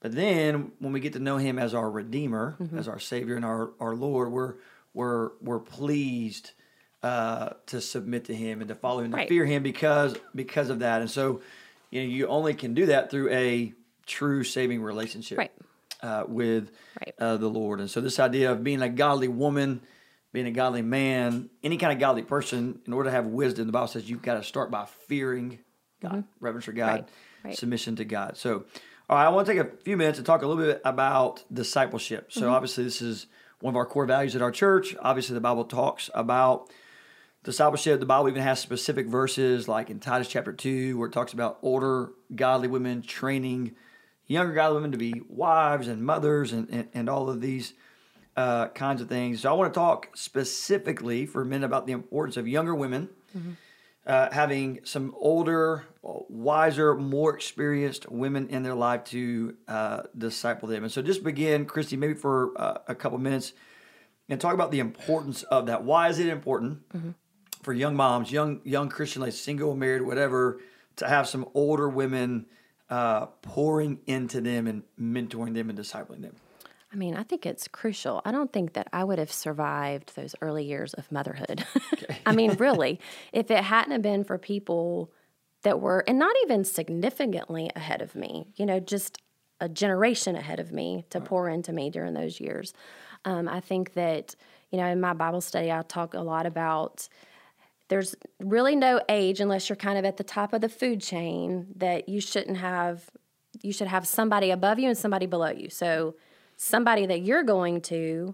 But 0.00 0.14
then 0.14 0.72
when 0.78 0.92
we 0.92 1.00
get 1.00 1.12
to 1.14 1.18
know 1.20 1.36
him 1.36 1.58
as 1.58 1.74
our 1.74 1.90
redeemer, 1.90 2.56
Mm-hmm. 2.60 2.78
as 2.78 2.88
our 2.88 2.98
savior 2.98 3.36
and 3.36 3.44
our, 3.44 3.70
our 3.80 3.94
Lord, 3.94 4.30
we're 4.32 4.54
we're 4.94 5.30
we're 5.40 5.60
pleased 5.60 6.50
uh, 7.02 7.50
to 7.66 7.80
submit 7.80 8.26
to 8.26 8.34
him 8.34 8.60
and 8.60 8.68
to 8.68 8.74
follow 8.74 9.00
him, 9.02 9.10
to 9.12 9.16
Right. 9.18 9.28
fear 9.28 9.44
him 9.46 9.62
because 9.62 10.16
because 10.34 10.70
of 10.70 10.80
that. 10.80 11.00
And 11.00 11.10
so 11.10 11.40
you 11.90 12.02
know 12.02 12.08
you 12.08 12.26
only 12.28 12.54
can 12.54 12.74
do 12.74 12.86
that 12.86 13.10
through 13.10 13.30
a 13.30 13.72
true 14.06 14.44
saving 14.44 14.82
relationship 14.82 15.38
Right. 15.38 15.52
uh, 16.02 16.24
with 16.26 16.70
Right. 17.00 17.14
uh, 17.18 17.36
the 17.36 17.48
Lord. 17.48 17.80
And 17.80 17.90
so 17.90 18.00
this 18.00 18.18
idea 18.18 18.50
of 18.52 18.64
being 18.64 18.82
a 18.82 18.88
godly 18.88 19.28
woman, 19.28 19.80
being 20.32 20.46
a 20.46 20.50
godly 20.50 20.82
man, 20.82 21.50
any 21.62 21.76
kind 21.76 21.92
of 21.92 21.98
godly 21.98 22.22
person, 22.22 22.80
in 22.86 22.92
order 22.92 23.10
to 23.10 23.14
have 23.14 23.26
wisdom, 23.26 23.66
the 23.66 23.72
Bible 23.72 23.86
says 23.88 24.08
you've 24.08 24.22
got 24.22 24.34
to 24.34 24.42
start 24.42 24.70
by 24.70 24.86
fearing 24.86 25.58
God, 26.00 26.24
reverence 26.40 26.64
for 26.64 26.72
God, 26.72 26.88
Mm-hmm. 26.88 27.00
Right. 27.00 27.08
Right. 27.44 27.58
submission 27.58 27.96
to 27.96 28.04
God. 28.04 28.36
So, 28.36 28.64
all 29.10 29.16
right, 29.16 29.26
I 29.26 29.28
want 29.30 29.46
to 29.48 29.52
take 29.54 29.60
a 29.66 29.76
few 29.82 29.96
minutes 29.96 30.18
to 30.18 30.24
talk 30.24 30.42
a 30.42 30.46
little 30.46 30.62
bit 30.62 30.80
about 30.84 31.42
discipleship. 31.52 32.32
So, 32.32 32.42
Mm-hmm. 32.42 32.50
obviously, 32.54 32.84
this 32.84 33.02
is 33.02 33.26
one 33.60 33.72
of 33.72 33.76
our 33.76 33.84
core 33.86 34.06
values 34.06 34.34
at 34.36 34.42
our 34.42 34.52
church. 34.52 34.94
Obviously, 35.00 35.34
the 35.34 35.40
Bible 35.40 35.64
talks 35.64 36.08
about 36.14 36.70
discipleship. 37.44 38.00
The 38.00 38.06
Bible 38.06 38.28
even 38.28 38.42
has 38.42 38.60
specific 38.60 39.06
verses, 39.08 39.66
like 39.68 39.90
in 39.90 39.98
Titus 40.00 40.28
chapter 40.28 40.52
2, 40.52 40.96
where 40.96 41.08
it 41.08 41.12
talks 41.12 41.32
about 41.32 41.58
older 41.62 42.10
godly 42.34 42.68
women 42.68 43.02
training 43.02 43.74
younger 44.28 44.54
godly 44.54 44.76
women 44.76 44.92
to 44.92 44.98
be 44.98 45.20
wives 45.28 45.88
and 45.88 46.02
mothers 46.04 46.52
and, 46.52 46.68
and, 46.70 46.88
and 46.94 47.10
all 47.10 47.28
of 47.28 47.40
these 47.40 47.74
uh, 48.36 48.68
kinds 48.68 49.00
of 49.02 49.08
things. 49.08 49.42
So, 49.42 49.50
I 49.50 49.52
want 49.54 49.72
to 49.72 49.78
talk 49.78 50.08
specifically 50.14 51.26
for 51.26 51.44
men 51.44 51.64
about 51.64 51.86
the 51.86 51.92
importance 51.92 52.36
of 52.36 52.48
younger 52.48 52.74
women 52.74 53.08
uh, 54.06 54.28
having 54.32 54.80
some 54.84 55.14
older, 55.18 55.84
wiser, 56.02 56.94
more 56.94 57.34
experienced 57.34 58.10
women 58.10 58.48
in 58.48 58.62
their 58.62 58.74
life 58.74 59.04
to 59.04 59.54
uh, 59.68 60.02
disciple 60.16 60.68
them. 60.68 60.82
And 60.82 60.92
so, 60.92 61.02
just 61.02 61.22
begin, 61.22 61.66
Christy, 61.66 61.96
maybe 61.96 62.14
for 62.14 62.52
uh, 62.56 62.78
a 62.88 62.94
couple 62.94 63.18
minutes, 63.18 63.52
and 64.28 64.40
talk 64.40 64.54
about 64.54 64.70
the 64.70 64.80
importance 64.80 65.42
of 65.44 65.66
that. 65.66 65.84
Why 65.84 66.08
is 66.08 66.18
it 66.18 66.26
important 66.26 66.80
for 67.62 67.72
young 67.72 67.94
moms, 67.94 68.32
young 68.32 68.60
young 68.64 68.88
Christian, 68.88 69.22
like 69.22 69.32
single, 69.32 69.76
married, 69.76 70.02
whatever, 70.02 70.58
to 70.96 71.06
have 71.08 71.28
some 71.28 71.48
older 71.54 71.88
women 71.88 72.46
uh, 72.90 73.26
pouring 73.26 74.00
into 74.06 74.40
them 74.40 74.66
and 74.66 74.82
mentoring 75.00 75.54
them 75.54 75.70
and 75.70 75.78
discipling 75.78 76.22
them? 76.22 76.34
I 76.92 76.96
mean, 76.96 77.16
I 77.16 77.22
think 77.22 77.46
it's 77.46 77.68
crucial. 77.68 78.20
I 78.24 78.32
don't 78.32 78.52
think 78.52 78.74
that 78.74 78.88
I 78.92 79.02
would 79.02 79.18
have 79.18 79.32
survived 79.32 80.14
those 80.14 80.34
early 80.42 80.64
years 80.64 80.92
of 80.94 81.10
motherhood. 81.10 81.64
I 82.26 82.32
mean, 82.32 82.52
really, 82.58 83.00
if 83.32 83.50
it 83.50 83.64
hadn't 83.64 83.92
have 83.92 84.02
been 84.02 84.24
for 84.24 84.36
people 84.36 85.10
that 85.62 85.80
were, 85.80 86.04
and 86.06 86.18
not 86.18 86.34
even 86.44 86.64
significantly 86.64 87.70
ahead 87.74 88.02
of 88.02 88.14
me, 88.14 88.48
you 88.56 88.66
know, 88.66 88.78
just 88.78 89.18
a 89.60 89.68
generation 89.68 90.36
ahead 90.36 90.60
of 90.60 90.72
me 90.72 91.06
to 91.10 91.20
pour 91.20 91.48
into 91.48 91.72
me 91.72 91.88
during 91.88 92.14
those 92.14 92.40
years. 92.40 92.74
Um, 93.24 93.48
I 93.48 93.60
think 93.60 93.94
that, 93.94 94.34
you 94.70 94.78
know, 94.78 94.86
in 94.86 95.00
my 95.00 95.14
Bible 95.14 95.40
study, 95.40 95.70
I 95.70 95.82
talk 95.82 96.14
a 96.14 96.20
lot 96.20 96.46
about 96.46 97.08
there's 97.88 98.14
really 98.40 98.74
no 98.74 99.00
age 99.08 99.38
unless 99.40 99.68
you're 99.68 99.76
kind 99.76 99.98
of 99.98 100.04
at 100.04 100.16
the 100.16 100.24
top 100.24 100.52
of 100.52 100.60
the 100.60 100.68
food 100.68 101.00
chain 101.00 101.68
that 101.76 102.08
you 102.08 102.20
shouldn't 102.20 102.56
have, 102.56 103.08
you 103.62 103.72
should 103.72 103.86
have 103.86 104.06
somebody 104.06 104.50
above 104.50 104.78
you 104.78 104.88
and 104.88 104.98
somebody 104.98 105.26
below 105.26 105.50
you. 105.50 105.70
So, 105.70 106.16
somebody 106.62 107.06
that 107.06 107.22
you're 107.22 107.42
going 107.42 107.80
to, 107.80 108.32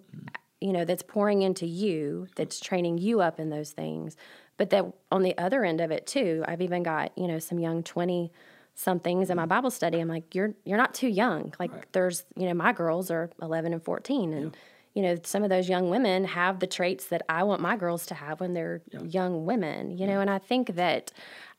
you 0.61 0.73
know, 0.73 0.85
that's 0.85 1.02
pouring 1.02 1.40
into 1.40 1.64
you, 1.64 2.26
that's 2.37 2.61
training 2.61 2.99
you 2.99 3.23
up 3.23 3.40
in 3.40 3.49
those 3.49 3.70
things. 3.70 4.18
But 4.58 4.68
that 4.70 4.85
on 5.11 5.23
the 5.23 5.37
other 5.38 5.64
end 5.64 5.80
of 5.80 5.90
it 5.90 6.06
too, 6.06 6.44
I've 6.47 6.61
even 6.61 6.82
got, 6.82 7.16
you 7.16 7.26
know, 7.26 7.38
some 7.38 7.58
young 7.58 7.82
20 7.82 8.30
somethings 8.75 9.30
in 9.30 9.37
my 9.37 9.47
Bible 9.47 9.70
study. 9.70 9.99
I'm 9.99 10.08
like, 10.08 10.35
you're 10.35 10.54
you're 10.66 10.76
not 10.76 10.92
too 10.92 11.08
young. 11.08 11.54
Like 11.58 11.73
right. 11.73 11.92
there's, 11.92 12.25
you 12.37 12.47
know, 12.47 12.54
my 12.54 12.75
girls 12.75 13.11
are 13.11 13.30
11 13.40 13.73
and 13.73 13.82
14 13.82 14.35
and 14.35 14.44
yeah. 14.44 14.50
you 14.92 15.02
know, 15.02 15.18
some 15.25 15.42
of 15.42 15.49
those 15.49 15.70
young 15.70 15.88
women 15.88 16.25
have 16.25 16.61
the 16.61 16.66
traits 16.66 17.06
that 17.06 17.23
I 17.30 17.44
want 17.44 17.62
my 17.62 17.76
girls 17.76 18.04
to 18.06 18.14
have 18.14 18.40
when 18.40 18.52
they're 18.52 18.82
yeah. 18.90 19.04
young 19.04 19.47
women, 19.47 19.97
you 19.97 20.06
know, 20.06 20.20
and 20.20 20.28
I 20.28 20.38
think 20.38 20.75
that 20.75 21.12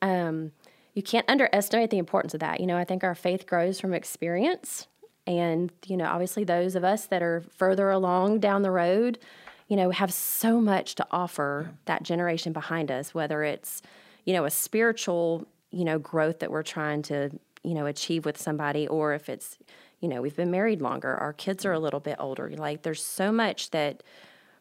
um, 0.04 0.52
you 0.94 1.02
can't 1.02 1.28
underestimate 1.28 1.90
the 1.90 1.98
importance 1.98 2.36
of 2.36 2.42
that. 2.42 2.60
You 2.60 2.68
know, 2.68 2.78
I 2.78 2.84
think 2.84 3.04
our 3.04 3.16
faith 3.16 3.48
grows 3.48 3.80
from 3.80 3.96
experience 3.96 4.88
and, 5.30 5.72
you 5.86 5.96
know, 5.96 6.06
obviously 6.06 6.44
those 6.44 6.76
of 6.76 6.84
us 6.84 7.06
that 7.06 7.22
are 7.22 7.44
further 7.56 7.92
along 7.92 8.40
down 8.40 8.64
the 8.64 8.72
road, 8.72 9.20
you 9.68 9.78
know, 9.78 9.92
have 9.92 10.12
so 10.12 10.60
much 10.60 10.96
to 10.96 11.06
offer 11.12 11.70
that 11.86 12.02
generation 12.02 12.52
behind 12.52 12.90
us, 12.90 13.14
whether 13.14 13.44
it's, 13.44 13.84
you 14.26 14.34
know, 14.34 14.46
a 14.46 14.50
spiritual, 14.50 15.48
you 15.70 15.86
know, 15.86 16.00
growth 16.00 16.40
that 16.40 16.50
we're 16.50 16.64
trying 16.64 17.04
to, 17.04 17.30
you 17.64 17.76
know, 17.76 17.86
achieve 17.86 18.26
with 18.26 18.40
somebody, 18.40 18.88
or 18.88 19.14
if 19.14 19.30
it's, 19.30 19.60
you 20.00 20.08
know, 20.08 20.20
we've 20.20 20.36
been 20.36 20.50
married 20.50 20.82
longer, 20.82 21.16
our 21.16 21.34
kids 21.34 21.64
are 21.64 21.74
a 21.74 21.80
little 21.80 22.00
bit 22.00 22.16
older. 22.18 22.50
Like 22.50 22.82
there's 22.82 23.04
so 23.04 23.32
much 23.32 23.70
that, 23.70 24.02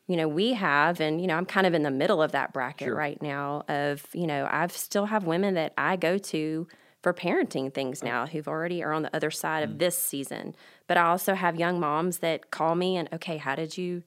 you 0.07 0.17
know, 0.17 0.29
we 0.29 0.53
have, 0.53 1.01
and, 1.01 1.19
you 1.19 1.27
know, 1.27 1.37
I'm 1.39 1.47
kind 1.47 1.67
of 1.67 1.73
in 1.73 1.83
the 1.83 1.91
middle 1.91 2.21
of 2.21 2.33
that 2.33 2.53
bracket 2.53 2.89
sure. 2.89 2.95
right 2.95 3.21
now 3.23 3.65
of, 3.69 4.07
you 4.13 4.27
know, 4.27 4.47
I've 4.51 4.73
still 4.73 5.07
have 5.07 5.25
women 5.25 5.55
that 5.55 5.73
I 5.79 5.97
go 5.97 6.19
to 6.19 6.67
for 7.03 7.15
parenting 7.15 7.73
things 7.73 8.03
now 8.03 8.27
who've 8.27 8.49
already 8.49 8.83
are 8.83 8.93
on 8.93 9.03
the 9.03 9.15
other 9.15 9.31
side 9.31 9.63
of 9.63 9.71
mm. 9.71 9.79
this 9.79 9.97
season. 9.97 10.55
But 10.87 10.97
I 10.97 11.03
also 11.07 11.35
have 11.35 11.57
young 11.57 11.79
moms 11.79 12.19
that 12.19 12.51
call 12.51 12.75
me 12.75 12.97
and 12.97 13.09
okay, 13.13 13.37
how 13.37 13.55
did 13.55 13.79
you 13.79 14.03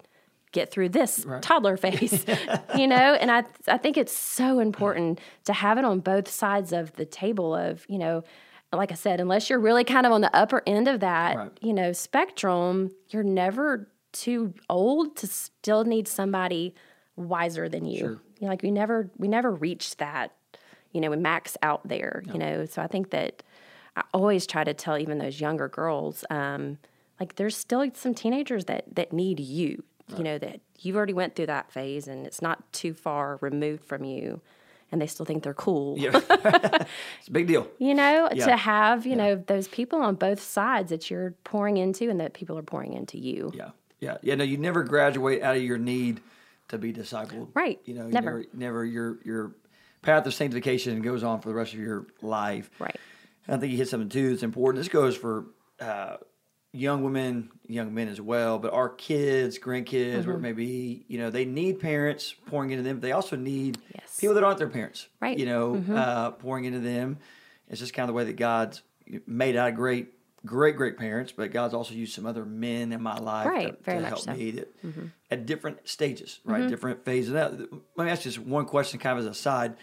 get 0.51 0.69
through 0.69 0.89
this 0.89 1.23
right. 1.25 1.41
toddler 1.41 1.77
phase? 1.77 2.25
you 2.75 2.87
know, 2.87 2.95
and 2.95 3.31
I 3.31 3.43
I 3.67 3.77
think 3.77 3.97
it's 3.97 4.15
so 4.15 4.59
important 4.59 5.19
to 5.45 5.53
have 5.53 5.77
it 5.77 5.85
on 5.85 5.99
both 5.99 6.27
sides 6.27 6.73
of 6.73 6.93
the 6.93 7.05
table 7.05 7.55
of, 7.55 7.85
you 7.87 7.97
know, 7.97 8.23
like 8.73 8.91
I 8.91 8.95
said, 8.95 9.19
unless 9.19 9.49
you're 9.49 9.59
really 9.59 9.83
kind 9.83 10.05
of 10.05 10.11
on 10.11 10.21
the 10.21 10.33
upper 10.35 10.63
end 10.65 10.87
of 10.87 11.01
that, 11.01 11.35
right. 11.35 11.51
you 11.61 11.73
know, 11.73 11.91
spectrum, 11.91 12.91
you're 13.09 13.23
never 13.23 13.89
too 14.13 14.53
old 14.69 15.15
to 15.17 15.27
still 15.27 15.85
need 15.85 16.07
somebody 16.07 16.75
wiser 17.15 17.69
than 17.69 17.85
you. 17.85 17.99
Sure. 17.99 18.09
you 18.09 18.19
know, 18.41 18.47
like 18.47 18.63
we 18.63 18.71
never 18.71 19.09
we 19.17 19.27
never 19.27 19.51
reached 19.51 19.99
that 19.99 20.33
you 20.91 21.01
know, 21.01 21.09
we 21.09 21.17
max 21.17 21.57
out 21.61 21.87
there, 21.87 22.23
you 22.31 22.37
know. 22.39 22.65
So 22.65 22.81
I 22.81 22.87
think 22.87 23.11
that 23.11 23.43
I 23.95 24.03
always 24.13 24.47
try 24.47 24.63
to 24.63 24.73
tell 24.73 24.97
even 24.97 25.17
those 25.17 25.39
younger 25.39 25.67
girls, 25.67 26.23
um, 26.29 26.77
like 27.19 27.35
there's 27.35 27.55
still 27.55 27.85
some 27.93 28.13
teenagers 28.13 28.65
that 28.65 28.85
that 28.95 29.13
need 29.13 29.39
you, 29.39 29.83
right. 30.09 30.17
you 30.17 30.23
know, 30.23 30.37
that 30.37 30.61
you've 30.79 30.95
already 30.95 31.13
went 31.13 31.35
through 31.35 31.47
that 31.47 31.71
phase 31.71 32.07
and 32.07 32.25
it's 32.25 32.41
not 32.41 32.71
too 32.73 32.93
far 32.93 33.37
removed 33.41 33.85
from 33.85 34.03
you 34.03 34.41
and 34.91 35.01
they 35.01 35.07
still 35.07 35.25
think 35.25 35.43
they're 35.43 35.53
cool. 35.53 35.97
Yeah. 35.97 36.11
it's 36.29 37.27
a 37.27 37.31
big 37.31 37.47
deal. 37.47 37.67
You 37.79 37.93
know, 37.93 38.29
yeah. 38.33 38.45
to 38.45 38.57
have, 38.57 39.05
you 39.05 39.11
yeah. 39.11 39.17
know, 39.17 39.35
those 39.35 39.67
people 39.67 40.01
on 40.01 40.15
both 40.15 40.41
sides 40.41 40.89
that 40.89 41.09
you're 41.09 41.31
pouring 41.43 41.77
into 41.77 42.09
and 42.09 42.19
that 42.19 42.33
people 42.33 42.57
are 42.57 42.63
pouring 42.63 42.93
into 42.93 43.17
you. 43.17 43.51
Yeah. 43.53 43.69
Yeah. 43.99 44.17
Yeah. 44.21 44.35
No, 44.35 44.43
you 44.43 44.57
never 44.57 44.83
graduate 44.83 45.41
out 45.41 45.55
of 45.55 45.63
your 45.63 45.77
need 45.77 46.21
to 46.67 46.77
be 46.77 46.91
discipled. 46.91 47.49
Right. 47.53 47.79
You 47.85 47.93
know, 47.93 48.07
never. 48.07 48.39
never, 48.39 48.45
never 48.53 48.85
your 48.85 49.19
your 49.23 49.51
path 50.01 50.25
of 50.25 50.33
sanctification 50.33 51.01
goes 51.01 51.23
on 51.23 51.41
for 51.41 51.49
the 51.49 51.55
rest 51.55 51.73
of 51.73 51.79
your 51.79 52.07
life. 52.21 52.69
Right. 52.79 52.95
And 53.47 53.55
I 53.55 53.59
think 53.59 53.71
you 53.71 53.77
hit 53.77 53.89
something 53.89 54.09
too 54.09 54.31
that's 54.31 54.43
important. 54.43 54.83
This 54.83 54.91
goes 54.91 55.15
for 55.15 55.47
uh, 55.79 56.17
young 56.73 57.03
women, 57.03 57.49
young 57.67 57.93
men 57.93 58.07
as 58.07 58.21
well, 58.21 58.59
but 58.59 58.73
our 58.73 58.89
kids, 58.89 59.59
grandkids, 59.59 60.21
mm-hmm. 60.21 60.31
or 60.31 60.37
maybe, 60.37 61.05
you 61.07 61.17
know, 61.17 61.29
they 61.29 61.45
need 61.45 61.79
parents 61.79 62.33
pouring 62.47 62.71
into 62.71 62.83
them. 62.83 62.99
They 62.99 63.11
also 63.11 63.35
need 63.35 63.77
yes. 63.93 64.17
people 64.19 64.35
that 64.35 64.43
aren't 64.43 64.57
their 64.57 64.69
parents, 64.69 65.07
right? 65.19 65.37
You 65.37 65.45
know, 65.45 65.73
mm-hmm. 65.73 65.95
uh, 65.95 66.31
pouring 66.31 66.65
into 66.65 66.79
them. 66.79 67.17
It's 67.69 67.79
just 67.79 67.93
kind 67.93 68.03
of 68.03 68.07
the 68.07 68.13
way 68.13 68.25
that 68.25 68.35
God's 68.35 68.81
made 69.25 69.55
out 69.55 69.69
of 69.69 69.75
great 69.75 70.09
great 70.45 70.75
great 70.75 70.97
parents, 70.97 71.31
but 71.31 71.51
God's 71.51 71.73
also 71.73 71.93
used 71.93 72.13
some 72.13 72.25
other 72.25 72.45
men 72.45 72.91
in 72.91 73.01
my 73.01 73.17
life 73.17 73.47
right, 73.47 73.83
to, 73.83 73.99
to 73.99 74.05
help 74.05 74.19
so. 74.19 74.33
me 74.33 74.51
that, 74.51 74.83
mm-hmm. 74.83 75.05
at 75.29 75.45
different 75.45 75.87
stages, 75.87 76.39
right, 76.43 76.61
mm-hmm. 76.61 76.69
different 76.69 77.05
phases. 77.05 77.33
Now, 77.33 77.49
let 77.95 78.05
me 78.05 78.11
ask 78.11 78.25
you 78.25 78.31
just 78.31 78.39
one 78.39 78.65
question, 78.65 78.99
kind 78.99 79.19
of 79.19 79.25
as 79.25 79.31
a 79.31 79.39
side. 79.39 79.75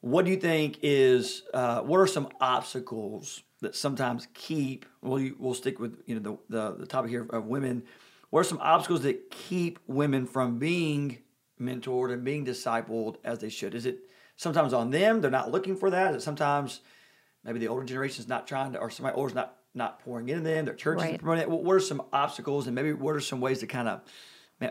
What 0.00 0.24
do 0.24 0.30
you 0.30 0.36
think 0.36 0.78
is 0.82 1.42
uh, 1.54 1.80
what 1.80 1.98
are 1.98 2.06
some 2.06 2.28
obstacles 2.40 3.42
that 3.60 3.74
sometimes 3.74 4.28
keep? 4.34 4.84
Well, 5.00 5.18
you, 5.18 5.36
we'll 5.38 5.54
stick 5.54 5.78
with 5.78 6.02
you 6.06 6.18
know 6.18 6.40
the, 6.48 6.58
the 6.58 6.76
the 6.80 6.86
topic 6.86 7.10
here 7.10 7.26
of 7.30 7.46
women. 7.46 7.84
What 8.30 8.40
are 8.40 8.44
some 8.44 8.60
obstacles 8.60 9.02
that 9.02 9.30
keep 9.30 9.78
women 9.86 10.26
from 10.26 10.58
being 10.58 11.18
mentored 11.60 12.12
and 12.12 12.24
being 12.24 12.44
discipled 12.44 13.16
as 13.24 13.38
they 13.38 13.48
should? 13.48 13.74
Is 13.74 13.86
it 13.86 14.00
sometimes 14.36 14.72
on 14.72 14.90
them? 14.90 15.20
They're 15.20 15.30
not 15.30 15.52
looking 15.52 15.76
for 15.76 15.90
that. 15.90 16.10
Is 16.10 16.22
it 16.22 16.24
sometimes 16.24 16.80
maybe 17.44 17.60
the 17.60 17.68
older 17.68 17.84
generation 17.84 18.22
is 18.22 18.28
not 18.28 18.48
trying 18.48 18.72
to, 18.72 18.80
or 18.80 18.90
somebody 18.90 19.14
older 19.14 19.28
is 19.28 19.34
not 19.34 19.56
not 19.74 20.00
pouring 20.04 20.28
into 20.28 20.42
them, 20.42 20.64
their 20.64 20.74
churches 20.74 21.04
right. 21.04 21.18
promoting 21.18 21.42
it. 21.42 21.50
What 21.50 21.74
are 21.74 21.80
some 21.80 22.02
obstacles 22.12 22.66
and 22.66 22.74
maybe 22.74 22.92
what 22.92 23.14
are 23.16 23.20
some 23.20 23.40
ways 23.40 23.58
to 23.60 23.66
kind 23.66 23.88
of 23.88 24.00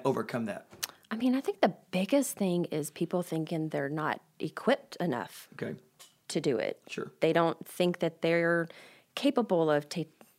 overcome 0.06 0.46
that? 0.46 0.68
I 1.12 1.16
mean, 1.16 1.36
I 1.36 1.42
think 1.42 1.62
the 1.62 1.74
biggest 1.92 2.36
thing 2.36 2.66
is 2.66 2.90
people 2.90 3.22
thinking 3.22 3.70
they're 3.70 3.90
not 3.90 4.22
equipped 4.40 4.96
enough 4.96 5.48
okay. 5.54 5.76
to 6.30 6.42
do 6.42 6.58
it. 6.58 6.82
Sure. 6.88 7.12
They 7.20 7.34
don't 7.34 7.68
think 7.68 8.00
that 8.00 8.22
they're 8.22 8.68
capable 9.16 9.70
of 9.70 9.86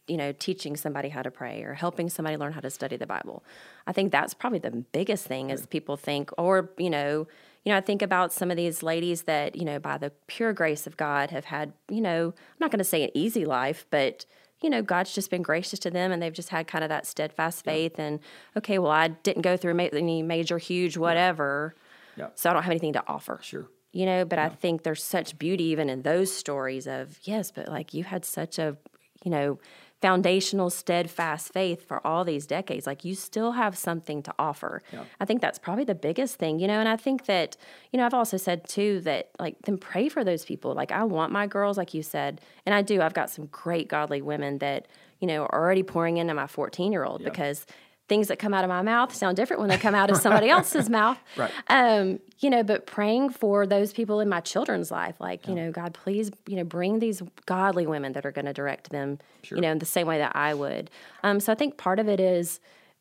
you 0.09 0.17
know 0.17 0.33
teaching 0.33 0.77
somebody 0.77 1.09
how 1.09 1.23
to 1.23 1.31
pray 1.31 1.63
or 1.63 1.75
helping 1.75 2.11
somebody 2.11 2.37
learn 2.37 2.53
how 2.53 2.61
to 2.61 2.71
study 2.71 2.97
the 2.97 3.07
Bible. 3.07 3.45
I 3.87 3.93
think 3.93 4.11
that's 4.11 4.35
probably 4.35 4.59
the 4.59 4.71
biggest 4.71 5.27
thing 5.27 5.51
is 5.51 5.67
people 5.67 5.97
think 5.97 6.31
or 6.37 6.71
you 6.77 6.91
know, 6.91 7.29
you 7.65 7.71
know, 7.71 7.77
I 7.77 7.81
think 7.81 8.03
about 8.03 8.33
some 8.33 8.51
of 8.51 8.57
these 8.57 8.83
ladies 8.83 9.23
that, 9.23 9.57
you 9.57 9.65
know, 9.65 9.79
by 9.79 9.97
the 9.97 10.11
pure 10.27 10.53
grace 10.53 10.87
of 10.87 10.97
God 10.97 11.31
have 11.31 11.47
had, 11.47 11.73
you 11.89 12.01
know, 12.01 12.27
I'm 12.37 12.59
not 12.61 12.71
going 12.71 12.79
to 12.79 12.85
say 12.85 13.05
an 13.05 13.11
easy 13.15 13.45
life, 13.45 13.87
but 13.91 14.27
you 14.65 14.71
know, 14.71 14.81
God's 14.81 15.15
just 15.15 15.31
been 15.31 15.43
gracious 15.43 15.79
to 15.81 15.91
them 15.91 16.11
and 16.11 16.23
they've 16.23 16.33
just 16.33 16.49
had 16.49 16.67
kind 16.67 16.83
of 16.83 16.89
that 16.89 17.07
steadfast 17.07 17.67
faith. 17.67 17.97
Yeah. 17.99 18.07
And 18.07 18.21
okay, 18.57 18.79
well, 18.79 18.91
I 18.91 19.09
didn't 19.09 19.43
go 19.43 19.59
through 19.59 19.79
any 19.79 20.23
major, 20.23 20.57
huge, 20.57 20.97
whatever. 20.97 21.75
Yeah. 22.17 22.29
So 22.35 22.49
I 22.49 22.55
don't 22.55 22.63
have 22.63 22.71
anything 22.71 22.95
to 22.95 23.05
offer. 23.07 23.39
Sure. 23.43 23.69
You 23.93 24.07
know, 24.07 24.25
but 24.25 24.39
yeah. 24.39 24.47
I 24.47 24.49
think 24.49 24.83
there's 24.83 25.05
such 25.05 25.39
beauty 25.39 25.65
even 25.65 25.91
in 25.91 26.01
those 26.01 26.35
stories 26.35 26.87
of, 26.87 27.19
yes, 27.25 27.53
but 27.53 27.69
like 27.69 27.93
you 27.93 28.05
had 28.05 28.25
such 28.25 28.59
a, 28.59 28.79
you 29.23 29.31
know, 29.31 29.59
foundational, 30.05 30.69
steadfast 30.69 31.51
faith 31.51 31.89
for 31.89 32.07
all 32.07 32.27
these 32.27 32.47
decades. 32.47 32.87
Like 32.87 33.07
you 33.07 33.15
still 33.15 33.53
have 33.53 33.75
something 33.75 34.23
to 34.25 34.35
offer. 34.39 34.83
Yeah. 34.93 35.05
I 35.19 35.25
think 35.25 35.41
that's 35.41 35.59
probably 35.59 35.85
the 35.85 35.95
biggest 35.95 36.37
thing, 36.37 36.59
you 36.59 36.67
know. 36.67 36.79
And 36.79 36.91
I 36.91 36.99
think 36.99 37.25
that, 37.25 37.57
you 37.91 37.97
know, 37.97 38.05
I've 38.05 38.13
also 38.13 38.37
said 38.37 38.69
too 38.69 39.01
that 39.01 39.31
like 39.39 39.57
then 39.63 39.79
pray 39.79 40.11
for 40.11 40.23
those 40.23 40.45
people. 40.45 40.75
Like 40.75 40.93
I 40.93 41.05
want 41.05 41.33
my 41.33 41.47
girls, 41.47 41.79
like 41.79 41.95
you 41.95 42.03
said, 42.03 42.43
and 42.67 42.75
I 42.75 42.83
do. 42.83 43.01
I've 43.01 43.15
got 43.15 43.31
some 43.31 43.47
great 43.47 43.89
godly 43.89 44.21
women 44.21 44.59
that 44.59 44.89
you 45.21 45.27
know 45.27 45.45
are 45.45 45.63
already 45.63 45.83
pouring 45.83 46.19
into 46.19 46.35
my 46.35 46.49
14 46.49 46.93
year 46.93 47.05
old 47.05 47.25
because 47.25 47.65
things 48.09 48.29
that 48.29 48.39
come 48.39 48.53
out 48.53 48.65
of 48.65 48.69
my 48.69 48.83
mouth 48.83 49.15
sound 49.15 49.37
different 49.37 49.61
when 49.61 49.71
they 49.71 49.79
come 49.79 49.95
out 49.95 50.11
of 50.11 50.19
somebody 50.19 50.49
else's 50.51 50.91
mouth. 50.91 51.19
Right. 51.37 51.51
Um, 51.69 52.21
you 52.41 52.51
know, 52.51 52.63
but 52.63 52.87
praying 52.87 53.31
for 53.31 53.67
those 53.67 53.93
people 53.93 54.21
in 54.21 54.29
my 54.29 54.41
children's 54.41 54.91
life, 54.91 55.21
like, 55.21 55.45
yeah. 55.45 55.51
you 55.51 55.57
know, 55.57 55.71
God, 55.71 55.95
please, 55.95 56.31
you 56.47 56.57
know, 56.57 56.65
bring 56.65 56.99
these 56.99 57.23
godly 57.47 57.87
women 57.87 58.13
that 58.13 58.27
are 58.27 58.33
going 58.33 58.45
to 58.45 58.53
direct 58.53 58.91
them, 58.91 59.19
sure. 59.43 59.57
you 59.57 59.63
know, 59.63 59.71
in 59.71 59.79
the 59.79 59.87
same 59.87 60.07
way 60.07 60.19
that 60.19 60.37
I 60.37 60.53
would. 60.53 60.91
Um, 61.23 61.41
so 61.41 61.51
I 61.53 61.55
think 61.55 61.79
part 61.79 61.99
of 61.99 62.09
it 62.09 62.21
is 62.21 62.61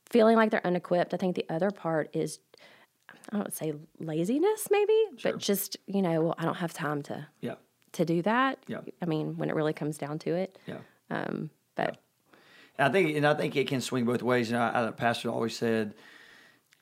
feeling 0.09 0.37
like 0.37 0.51
they're 0.51 0.65
unequipped. 0.65 1.13
I 1.13 1.17
think 1.17 1.35
the 1.35 1.45
other 1.49 1.71
part 1.71 2.09
is, 2.13 2.39
I 3.31 3.37
don't 3.37 3.53
say 3.53 3.73
laziness, 3.99 4.67
maybe, 4.71 4.93
sure. 5.17 5.33
but 5.33 5.41
just, 5.41 5.75
you 5.85 6.01
know, 6.01 6.21
well, 6.21 6.35
I 6.37 6.45
don't 6.45 6.55
have 6.55 6.73
time 6.73 7.01
to, 7.03 7.27
yeah. 7.41 7.55
to 7.93 8.05
do 8.05 8.21
that. 8.21 8.59
Yeah. 8.67 8.81
I 9.01 9.05
mean, 9.05 9.37
when 9.37 9.49
it 9.49 9.55
really 9.55 9.73
comes 9.73 9.97
down 9.97 10.19
to 10.19 10.35
it. 10.35 10.57
Yeah. 10.65 10.77
Um, 11.09 11.49
but 11.75 11.89
yeah. 11.89 11.95
And 12.77 12.87
I 12.87 12.91
think, 12.91 13.15
and 13.15 13.25
I 13.25 13.33
think 13.33 13.55
it 13.55 13.67
can 13.67 13.81
swing 13.81 14.05
both 14.05 14.21
ways. 14.23 14.51
Know, 14.51 14.59
I, 14.59 14.87
a 14.87 14.91
pastor 14.91 15.29
always 15.29 15.55
said, 15.55 15.93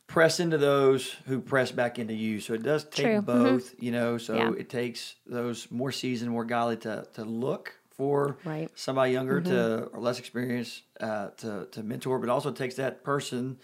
press 0.08 0.40
into 0.40 0.58
those 0.58 1.16
who 1.26 1.40
press 1.40 1.72
back 1.72 2.00
into 2.00 2.14
you. 2.14 2.40
So 2.40 2.54
it 2.54 2.64
does 2.64 2.84
take 2.86 3.06
True. 3.06 3.16
Mm-hmm. 3.18 3.26
both, 3.26 3.76
mm-hmm. 3.76 3.86
you 3.86 3.92
know. 3.92 4.18
So 4.18 4.36
yeah. 4.36 4.52
it 4.58 4.70
takes 4.70 5.16
those 5.26 5.70
more 5.72 5.92
seasoned, 5.92 6.32
more 6.32 6.46
godly 6.46 6.78
to 6.78 7.08
to 7.14 7.24
look 7.26 7.76
for 7.90 8.38
Right. 8.44 8.70
somebody 8.76 9.12
younger 9.12 9.42
to 9.42 9.84
or 9.86 10.00
less 10.00 10.20
experienced 10.20 10.84
uh, 11.00 11.28
to 11.38 11.68
to 11.72 11.84
mentor, 11.84 12.20
but 12.20 12.30
also 12.30 12.52
takes 12.52 12.76
that 12.76 13.04
person 13.04 13.58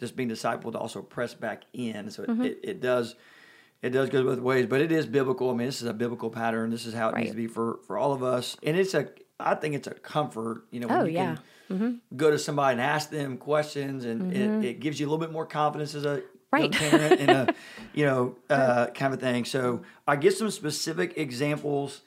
just 0.00 0.16
being 0.16 0.28
discipled 0.28 0.72
to 0.72 0.78
also 0.78 1.00
press 1.02 1.34
back 1.34 1.62
in. 1.72 2.10
So 2.10 2.24
it, 2.24 2.40
it, 2.40 2.60
it 2.62 2.80
does 2.80 3.14
it 3.82 3.90
does 3.90 4.08
go 4.08 4.24
both 4.24 4.40
ways, 4.40 4.66
but 4.66 4.80
it 4.80 4.90
is 4.90 5.06
biblical. 5.06 5.50
I 5.50 5.54
mean, 5.54 5.66
this 5.66 5.82
is 5.82 5.88
a 5.88 5.92
biblical 5.94 6.30
pattern. 6.30 6.70
This 6.70 6.86
is 6.86 6.94
how 6.94 7.10
it 7.10 7.16
needs 7.16 7.30
to 7.30 7.36
be 7.36 7.46
for 7.46 7.78
for 7.86 7.98
all 7.98 8.12
of 8.12 8.22
us, 8.22 8.56
and 8.62 8.76
it's 8.76 8.94
a 8.94 9.08
I 9.38 9.54
think 9.54 9.74
it's 9.74 9.86
a 9.86 9.94
comfort. 9.94 10.64
You 10.70 10.80
know, 10.80 10.88
when 10.88 10.98
Oh, 10.98 11.04
you 11.04 11.12
yeah. 11.12 11.34
can 11.36 11.44
go 12.16 12.30
to 12.30 12.38
somebody 12.38 12.72
and 12.72 12.80
ask 12.80 13.10
them 13.10 13.36
questions, 13.36 14.04
and 14.04 14.32
it, 14.32 14.64
it 14.64 14.80
gives 14.80 15.00
you 15.00 15.06
a 15.06 15.08
little 15.08 15.24
bit 15.24 15.32
more 15.32 15.46
confidence 15.46 15.94
as 15.94 16.04
a 16.04 16.22
Right. 16.52 16.70
parent 16.70 17.20
and 17.20 17.30
a 17.32 17.54
you 17.92 18.06
know 18.06 18.36
uh, 18.48 18.86
kind 18.88 19.12
of 19.12 19.20
thing. 19.20 19.44
So 19.44 19.82
I 20.06 20.16
get 20.16 20.36
some 20.36 20.50
specific 20.50 21.18
examples 21.18 22.02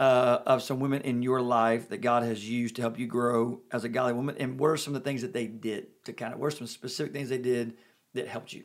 uh, 0.00 0.38
of 0.46 0.62
some 0.62 0.80
women 0.80 1.02
in 1.02 1.22
your 1.22 1.40
life 1.40 1.88
that 1.90 1.98
God 1.98 2.24
has 2.24 2.48
used 2.48 2.74
to 2.76 2.82
help 2.82 2.98
you 2.98 3.06
grow 3.06 3.60
as 3.70 3.84
a 3.84 3.88
godly 3.88 4.14
woman, 4.14 4.36
and 4.38 4.58
what 4.58 4.68
are 4.68 4.76
some 4.76 4.94
of 4.96 5.02
the 5.02 5.08
things 5.08 5.22
that 5.22 5.32
they 5.32 5.46
did 5.46 6.04
to 6.06 6.12
kind 6.12 6.34
of 6.34 6.40
what 6.40 6.48
are 6.48 6.56
some 6.56 6.66
specific 6.66 7.12
things 7.12 7.28
they 7.28 7.38
did 7.38 7.74
that 8.14 8.26
helped 8.26 8.52
you? 8.52 8.64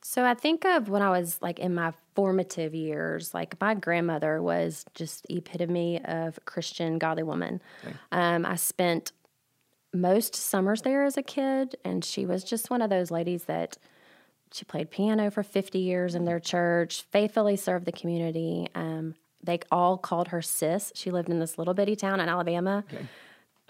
So 0.00 0.24
I 0.24 0.34
think 0.34 0.64
of 0.64 0.88
when 0.88 1.02
I 1.02 1.10
was 1.10 1.42
like 1.42 1.58
in 1.58 1.74
my 1.74 1.92
formative 2.14 2.72
years, 2.74 3.34
like 3.34 3.60
my 3.60 3.74
grandmother 3.74 4.40
was 4.40 4.84
just 4.94 5.26
the 5.26 5.38
epitome 5.38 6.02
of 6.04 6.38
Christian 6.44 6.98
godly 6.98 7.24
woman. 7.24 7.60
Um, 8.12 8.46
I 8.46 8.54
spent 8.54 9.10
most 10.00 10.34
summers 10.34 10.82
there 10.82 11.04
as 11.04 11.16
a 11.16 11.22
kid, 11.22 11.76
and 11.84 12.04
she 12.04 12.26
was 12.26 12.44
just 12.44 12.70
one 12.70 12.82
of 12.82 12.90
those 12.90 13.10
ladies 13.10 13.44
that 13.44 13.78
she 14.52 14.64
played 14.64 14.90
piano 14.90 15.30
for 15.30 15.42
50 15.42 15.78
years 15.78 16.14
in 16.14 16.24
their 16.24 16.40
church, 16.40 17.02
faithfully 17.10 17.56
served 17.56 17.84
the 17.84 17.92
community. 17.92 18.68
Um, 18.74 19.14
they 19.42 19.60
all 19.70 19.98
called 19.98 20.28
her 20.28 20.42
sis. 20.42 20.92
She 20.94 21.10
lived 21.10 21.28
in 21.28 21.38
this 21.38 21.58
little 21.58 21.74
bitty 21.74 21.96
town 21.96 22.20
in 22.20 22.28
Alabama 22.28 22.84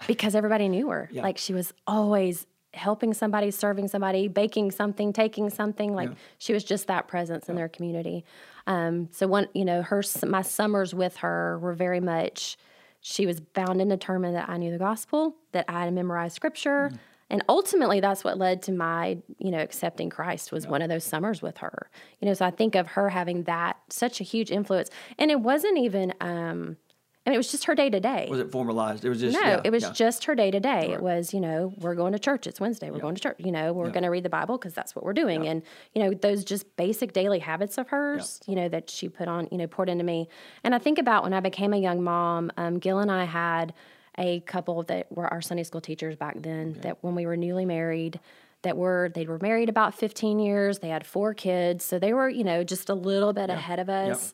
because 0.07 0.35
everybody 0.35 0.69
knew 0.69 0.89
her. 0.89 1.09
Like 1.23 1.37
she 1.37 1.53
was 1.53 1.73
always 1.85 2.47
helping 2.73 3.13
somebody, 3.13 3.51
serving 3.51 3.87
somebody, 3.87 4.27
baking 4.27 4.71
something, 4.71 5.11
taking 5.11 5.49
something. 5.49 5.93
Like 5.93 6.09
she 6.37 6.53
was 6.53 6.63
just 6.63 6.87
that 6.87 7.07
presence 7.07 7.49
in 7.49 7.55
their 7.55 7.67
community. 7.69 8.23
Um, 8.67 9.09
so 9.11 9.27
one, 9.27 9.47
you 9.53 9.65
know, 9.65 9.81
her 9.81 10.03
my 10.25 10.41
summers 10.43 10.93
with 10.93 11.17
her 11.17 11.59
were 11.59 11.73
very 11.73 11.99
much. 11.99 12.57
She 13.01 13.25
was 13.25 13.39
bound 13.39 13.81
and 13.81 13.89
determined 13.89 14.35
that 14.35 14.49
I 14.49 14.57
knew 14.57 14.71
the 14.71 14.77
gospel, 14.77 15.35
that 15.51 15.65
I 15.67 15.85
had 15.85 15.93
memorized 15.93 16.35
scripture. 16.35 16.91
And 17.29 17.43
ultimately, 17.47 17.99
that's 17.99 18.23
what 18.23 18.37
led 18.37 18.63
to 18.63 18.71
my, 18.71 19.19
you 19.37 19.51
know, 19.51 19.59
accepting 19.59 20.09
Christ 20.09 20.51
was 20.51 20.65
one 20.65 20.81
of 20.81 20.89
those 20.89 21.03
summers 21.03 21.41
with 21.41 21.59
her. 21.59 21.89
You 22.19 22.27
know, 22.27 22.33
so 22.33 22.45
I 22.45 22.51
think 22.51 22.75
of 22.75 22.87
her 22.87 23.09
having 23.09 23.43
that 23.43 23.77
such 23.89 24.19
a 24.19 24.23
huge 24.23 24.51
influence, 24.51 24.89
and 25.17 25.29
it 25.31 25.39
wasn't 25.39 25.77
even. 25.77 26.13
um 26.21 26.77
Mean, 27.25 27.35
it 27.35 27.37
was 27.37 27.51
just 27.51 27.65
her 27.65 27.75
day 27.75 27.89
to 27.89 27.99
day. 27.99 28.27
Was 28.29 28.39
it 28.39 28.51
formalized? 28.51 29.05
It 29.05 29.09
was 29.09 29.19
just 29.19 29.39
No, 29.39 29.47
yeah, 29.47 29.61
it 29.63 29.71
was 29.71 29.83
yeah. 29.83 29.91
just 29.91 30.23
her 30.25 30.35
day 30.35 30.51
to 30.51 30.59
day. 30.59 30.91
It 30.91 31.01
was, 31.01 31.33
you 31.33 31.39
know, 31.39 31.73
we're 31.77 31.93
going 31.95 32.13
to 32.13 32.19
church. 32.19 32.47
It's 32.47 32.59
Wednesday. 32.59 32.89
We're 32.89 32.99
going 32.99 33.15
to 33.15 33.21
church. 33.21 33.35
You 33.39 33.51
know, 33.51 33.71
we're 33.73 33.91
going 33.91 34.03
to 34.03 34.09
read 34.09 34.23
the 34.23 34.29
Bible 34.29 34.57
because 34.57 34.73
that's 34.73 34.95
what 34.95 35.05
we're 35.05 35.13
doing. 35.13 35.47
And, 35.47 35.61
you 35.93 36.03
know, 36.03 36.13
those 36.13 36.43
just 36.43 36.75
basic 36.75 37.13
daily 37.13 37.39
habits 37.39 37.77
of 37.77 37.89
hers, 37.89 38.39
you 38.47 38.55
know, 38.55 38.67
that 38.69 38.89
she 38.89 39.09
put 39.09 39.27
on, 39.27 39.47
you 39.51 39.57
know, 39.57 39.67
poured 39.67 39.89
into 39.89 40.03
me. 40.03 40.27
And 40.63 40.73
I 40.73 40.79
think 40.79 40.97
about 40.97 41.23
when 41.23 41.33
I 41.33 41.39
became 41.39 41.73
a 41.73 41.77
young 41.77 42.03
mom, 42.03 42.51
um, 42.57 42.79
Gil 42.79 42.99
and 42.99 43.11
I 43.11 43.25
had 43.25 43.73
a 44.17 44.39
couple 44.41 44.81
that 44.83 45.11
were 45.11 45.27
our 45.27 45.41
Sunday 45.41 45.63
school 45.63 45.81
teachers 45.81 46.15
back 46.15 46.41
then 46.41 46.77
that 46.81 47.03
when 47.03 47.15
we 47.15 47.25
were 47.25 47.37
newly 47.37 47.65
married, 47.65 48.19
that 48.63 48.75
were 48.75 49.11
they 49.13 49.25
were 49.25 49.39
married 49.39 49.69
about 49.69 49.95
15 49.95 50.37
years 50.37 50.79
they 50.79 50.89
had 50.89 51.07
four 51.07 51.33
kids 51.33 51.85
so 51.85 51.97
they 51.97 52.11
were 52.11 52.27
you 52.27 52.43
know 52.43 52.61
just 52.61 52.89
a 52.89 52.93
little 52.93 53.31
bit 53.31 53.49
ahead 53.49 53.79
of 53.79 53.87
us 53.87 54.33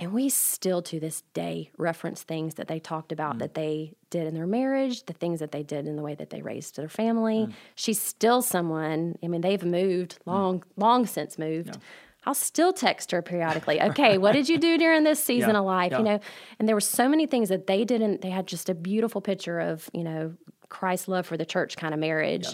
and 0.00 0.14
we 0.14 0.30
still 0.30 0.80
to 0.80 0.98
this 0.98 1.22
day 1.34 1.70
reference 1.76 2.22
things 2.22 2.54
that 2.54 2.68
they 2.68 2.80
talked 2.80 3.12
about 3.12 3.36
mm. 3.36 3.40
that 3.40 3.54
they 3.54 3.92
did 4.08 4.26
in 4.26 4.34
their 4.34 4.46
marriage, 4.46 5.04
the 5.04 5.12
things 5.12 5.40
that 5.40 5.52
they 5.52 5.62
did 5.62 5.86
in 5.86 5.94
the 5.94 6.02
way 6.02 6.14
that 6.14 6.30
they 6.30 6.40
raised 6.40 6.76
their 6.76 6.88
family. 6.88 7.46
Mm. 7.46 7.52
She's 7.74 8.00
still 8.00 8.40
someone, 8.40 9.18
I 9.22 9.28
mean, 9.28 9.42
they've 9.42 9.62
moved 9.62 10.18
mm. 10.20 10.26
long, 10.26 10.64
long 10.76 11.06
since 11.06 11.38
moved. 11.38 11.76
I'll 12.24 12.34
still 12.34 12.72
text 12.72 13.10
her 13.10 13.20
periodically. 13.20 13.80
Okay, 13.80 14.16
what 14.16 14.32
did 14.32 14.48
you 14.48 14.58
do 14.58 14.78
during 14.78 15.04
this 15.04 15.22
season 15.24 15.50
Yeah, 15.50 15.58
of 15.58 15.64
life? 15.66 15.92
yeah. 15.92 15.98
You 15.98 16.04
know, 16.04 16.20
and 16.58 16.66
there 16.66 16.76
were 16.76 16.80
so 16.80 17.06
many 17.06 17.26
things 17.26 17.50
that 17.50 17.66
they 17.66 17.84
didn't, 17.84 18.22
they 18.22 18.30
had 18.30 18.46
just 18.46 18.70
a 18.70 18.74
beautiful 18.74 19.20
picture 19.20 19.60
of, 19.60 19.90
you 19.92 20.02
know, 20.02 20.32
Christ's 20.70 21.08
love 21.08 21.26
for 21.26 21.36
the 21.36 21.46
church 21.46 21.76
kind 21.76 21.92
of 21.92 22.00
marriage. 22.00 22.46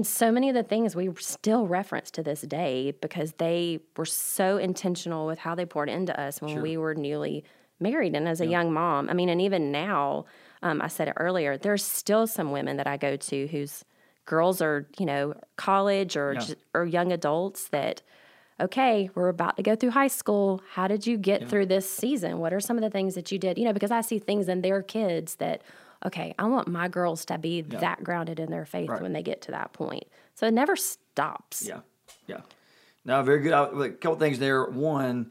And 0.00 0.06
so 0.06 0.32
many 0.32 0.48
of 0.48 0.54
the 0.54 0.62
things 0.62 0.96
we 0.96 1.10
still 1.18 1.66
reference 1.66 2.10
to 2.12 2.22
this 2.22 2.40
day 2.40 2.94
because 3.02 3.32
they 3.32 3.80
were 3.98 4.06
so 4.06 4.56
intentional 4.56 5.26
with 5.26 5.38
how 5.38 5.54
they 5.54 5.66
poured 5.66 5.90
into 5.90 6.18
us 6.18 6.40
when 6.40 6.62
we 6.62 6.78
were 6.78 6.94
newly 6.94 7.44
married 7.80 8.16
and 8.16 8.26
as 8.26 8.40
a 8.40 8.46
young 8.46 8.72
mom. 8.72 9.10
I 9.10 9.12
mean, 9.12 9.28
and 9.28 9.42
even 9.42 9.70
now, 9.70 10.24
um, 10.62 10.80
I 10.80 10.88
said 10.88 11.08
it 11.08 11.14
earlier, 11.18 11.58
there's 11.58 11.84
still 11.84 12.26
some 12.26 12.50
women 12.50 12.78
that 12.78 12.86
I 12.86 12.96
go 12.96 13.16
to 13.16 13.46
whose 13.48 13.84
girls 14.24 14.62
are, 14.62 14.88
you 14.96 15.04
know, 15.04 15.34
college 15.56 16.16
or, 16.16 16.32
just, 16.36 16.54
or 16.72 16.86
young 16.86 17.12
adults 17.12 17.68
that, 17.68 18.00
okay, 18.58 19.10
we're 19.14 19.28
about 19.28 19.58
to 19.58 19.62
go 19.62 19.76
through 19.76 19.90
high 19.90 20.08
school. 20.08 20.62
How 20.70 20.88
did 20.88 21.06
you 21.06 21.18
get 21.18 21.46
through 21.46 21.66
this 21.66 21.86
season? 21.90 22.38
What 22.38 22.54
are 22.54 22.60
some 22.60 22.78
of 22.78 22.82
the 22.82 22.88
things 22.88 23.16
that 23.16 23.30
you 23.30 23.38
did? 23.38 23.58
You 23.58 23.66
know, 23.66 23.74
because 23.74 23.90
I 23.90 24.00
see 24.00 24.18
things 24.18 24.48
in 24.48 24.62
their 24.62 24.80
kids 24.80 25.34
that, 25.34 25.60
okay, 26.06 26.34
I 26.38 26.44
want 26.46 26.68
my 26.68 26.88
girls 26.88 27.24
to 27.26 27.38
be 27.38 27.60
that 27.62 28.02
grounded 28.04 28.40
in 28.40 28.50
their 28.50 28.64
faith 28.66 28.90
when 29.00 29.12
they 29.12 29.22
get 29.22 29.42
to 29.42 29.50
that 29.52 29.72
point. 29.72 30.04
So 30.34 30.46
it 30.46 30.54
never 30.54 30.76
stops. 30.76 31.62
Yeah, 31.66 31.80
yeah. 32.26 32.40
No, 33.04 33.22
very 33.22 33.40
good. 33.40 33.52
I, 33.52 33.64
a 33.64 33.90
couple 33.90 34.16
things 34.18 34.38
there. 34.38 34.64
One, 34.64 35.30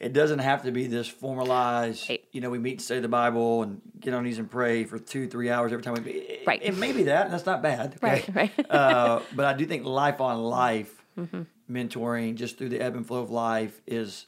it 0.00 0.12
doesn't 0.12 0.38
have 0.40 0.62
to 0.64 0.70
be 0.72 0.86
this 0.86 1.06
formalized. 1.08 2.08
Right. 2.08 2.24
You 2.32 2.40
know, 2.40 2.50
we 2.50 2.58
meet 2.58 2.72
and 2.72 2.82
study 2.82 3.00
the 3.00 3.08
Bible 3.08 3.62
and 3.62 3.80
get 4.00 4.12
on 4.14 4.24
knees 4.24 4.38
and 4.38 4.50
pray 4.50 4.84
for 4.84 4.98
two, 4.98 5.26
three 5.28 5.48
hours 5.50 5.72
every 5.72 5.82
time 5.82 5.94
we 5.94 6.00
meet. 6.00 6.16
It- 6.16 6.46
Right. 6.46 6.60
It 6.62 6.76
may 6.76 6.92
be 6.92 7.04
that. 7.04 7.24
and 7.26 7.34
That's 7.34 7.44
not 7.46 7.60
bad. 7.62 7.94
okay? 7.96 8.24
Right, 8.34 8.52
right. 8.58 8.70
uh, 8.70 9.20
but 9.34 9.46
I 9.46 9.54
do 9.54 9.66
think 9.66 9.84
life 9.84 10.20
on 10.20 10.42
life 10.42 10.92
Mm-hmm. 11.18 11.42
mentoring, 11.74 12.34
just 12.34 12.58
through 12.58 12.68
the 12.68 12.78
ebb 12.78 12.94
and 12.94 13.06
flow 13.06 13.22
of 13.22 13.30
life, 13.30 13.80
is 13.86 14.26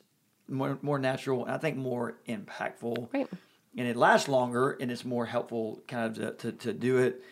more 0.48 0.78
more 0.80 0.98
natural 0.98 1.44
and 1.44 1.54
I 1.54 1.58
think 1.58 1.76
more 1.76 2.16
impactful. 2.26 3.12
Right. 3.12 3.28
And 3.78 3.86
it 3.86 3.96
lasts 3.96 4.28
longer 4.28 4.72
and 4.80 4.90
it's 4.90 5.04
more 5.04 5.24
helpful 5.24 5.82
kind 5.88 6.04
of 6.18 6.38
to, 6.38 6.50
to, 6.50 6.58
to 6.58 6.72
do 6.72 6.98
it 6.98 7.22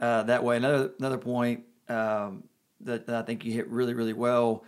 uh, 0.00 0.22
that 0.22 0.42
way. 0.44 0.56
Another 0.56 0.92
another 0.98 1.18
point 1.18 1.64
um, 1.88 2.44
that, 2.82 3.06
that 3.06 3.16
I 3.16 3.22
think 3.22 3.44
you 3.44 3.52
hit 3.52 3.68
really 3.68 3.92
really 3.92 4.12
well 4.14 4.64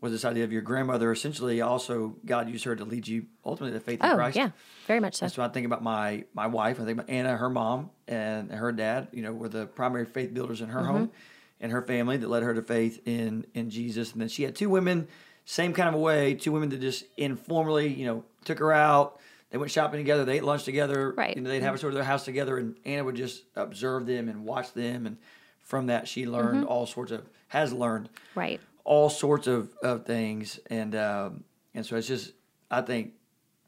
was 0.00 0.12
this 0.12 0.24
idea 0.24 0.44
of 0.44 0.52
your 0.52 0.62
grandmother. 0.62 1.10
Essentially, 1.10 1.60
also 1.60 2.14
God 2.24 2.48
used 2.48 2.64
her 2.64 2.76
to 2.76 2.84
lead 2.84 3.08
you 3.08 3.26
ultimately 3.44 3.76
to 3.78 3.84
faith 3.84 4.00
in 4.00 4.10
Oh, 4.10 4.14
Christ. 4.14 4.36
yeah, 4.36 4.50
very 4.86 5.00
much 5.00 5.14
so. 5.16 5.24
That's 5.24 5.36
what 5.36 5.50
I 5.50 5.52
think 5.52 5.66
about 5.66 5.82
my 5.82 6.24
my 6.34 6.46
wife. 6.46 6.78
I 6.80 6.84
think 6.84 6.98
about 7.00 7.10
Anna, 7.10 7.36
her 7.36 7.50
mom, 7.50 7.90
and 8.06 8.52
her 8.52 8.70
dad. 8.70 9.08
You 9.12 9.22
know, 9.22 9.32
were 9.32 9.48
the 9.48 9.66
primary 9.66 10.04
faith 10.04 10.32
builders 10.32 10.60
in 10.60 10.68
her 10.68 10.80
Mm-hmm. 10.80 10.92
home 10.92 11.10
and 11.58 11.72
her 11.72 11.82
family 11.82 12.18
that 12.18 12.28
led 12.28 12.42
her 12.44 12.54
to 12.54 12.62
faith 12.62 13.00
in 13.06 13.44
in 13.54 13.70
Jesus. 13.70 14.12
And 14.12 14.20
then 14.20 14.28
she 14.28 14.42
had 14.44 14.54
two 14.54 14.68
women, 14.68 15.08
same 15.46 15.72
kind 15.72 15.88
of 15.88 15.94
a 15.94 15.98
way. 15.98 16.34
Two 16.34 16.52
women 16.52 16.68
that 16.68 16.80
just 16.80 17.04
informally, 17.16 17.88
you 17.88 18.04
know, 18.06 18.24
took 18.44 18.58
her 18.60 18.72
out. 18.72 19.18
They 19.50 19.58
went 19.58 19.70
shopping 19.70 20.00
together. 20.00 20.24
They 20.24 20.36
ate 20.38 20.44
lunch 20.44 20.64
together. 20.64 21.12
Right. 21.16 21.36
You 21.36 21.42
know, 21.42 21.50
they'd 21.50 21.62
have 21.62 21.74
us 21.74 21.82
over 21.84 21.92
to 21.92 21.94
their 21.94 22.04
house 22.04 22.24
together, 22.24 22.58
and 22.58 22.76
Anna 22.84 23.04
would 23.04 23.14
just 23.14 23.44
observe 23.54 24.06
them 24.06 24.28
and 24.28 24.44
watch 24.44 24.72
them. 24.72 25.06
And 25.06 25.18
from 25.60 25.86
that, 25.86 26.08
she 26.08 26.26
learned 26.26 26.60
Mm-hmm. 26.64 26.68
all 26.72 26.86
sorts 26.86 27.12
of 27.12 27.22
has 27.48 27.72
learned 27.72 28.08
Right. 28.34 28.60
all 28.84 29.08
sorts 29.08 29.46
of, 29.46 29.72
of 29.82 30.04
things 30.04 30.58
and 30.68 30.94
um, 30.96 31.44
and 31.74 31.86
so 31.86 31.96
it's 31.96 32.08
just 32.08 32.32
I 32.70 32.80
think 32.82 33.12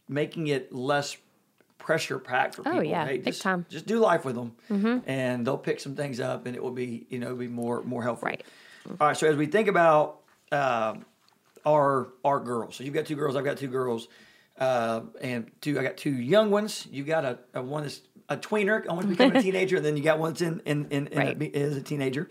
making 0.09 0.49
it 0.49 0.73
less 0.73 1.17
pressure 1.79 2.19
packed 2.19 2.57
for 2.57 2.62
people. 2.64 2.79
Oh, 2.79 2.81
people. 2.83 2.91
yeah, 2.91 3.07
hey, 3.07 3.17
big 3.19 3.27
just, 3.27 3.43
time. 3.43 3.64
Just 3.69 3.87
do 3.87 3.99
life 4.01 4.25
with 4.25 4.35
them, 4.35 5.03
and 5.07 5.47
they'll 5.47 5.57
pick 5.59 5.79
some 5.81 5.95
things 5.95 6.19
up, 6.19 6.47
and 6.47 6.57
it 6.57 6.62
will 6.62 6.73
be 6.73 7.07
you 7.09 7.19
know 7.21 7.35
be 7.37 7.47
more 7.49 7.83
more 7.85 8.03
helpful. 8.03 8.27
Right. 8.27 8.43
All 9.01 9.07
right. 9.09 9.17
So 9.17 9.29
as 9.29 9.37
we 9.37 9.47
think 9.47 9.69
about 9.69 10.21
um 10.51 11.05
our 11.64 12.09
our 12.25 12.41
girls, 12.41 12.75
so 12.77 12.83
you've 12.85 12.95
got 12.95 13.07
two 13.07 13.17
girls, 13.17 13.37
I've 13.37 13.45
got 13.45 13.59
two 13.59 13.69
girls, 13.69 14.09
uh, 14.59 15.03
and 15.21 15.51
two 15.61 15.79
I 15.79 15.83
got 15.83 15.97
two 15.97 16.12
young 16.12 16.51
ones. 16.51 16.87
You 16.90 17.05
got 17.05 17.25
a, 17.25 17.38
a 17.55 17.62
one 17.62 17.83
that's 17.85 18.01
a 18.29 18.37
tweener, 18.37 18.87
almost 18.88 19.09
becoming 19.09 19.37
a 19.37 19.42
teenager, 19.49 19.77
and 19.77 19.85
then 19.85 19.97
you 19.97 20.03
got 20.03 20.18
one 20.18 20.31
that's 20.31 20.42
in 20.42 20.61
in, 20.66 20.87
in, 20.90 21.07
in 21.09 21.18
Right. 21.18 21.40
a, 21.42 21.59
is 21.59 21.77
a 21.77 21.83
teenager. 21.83 22.29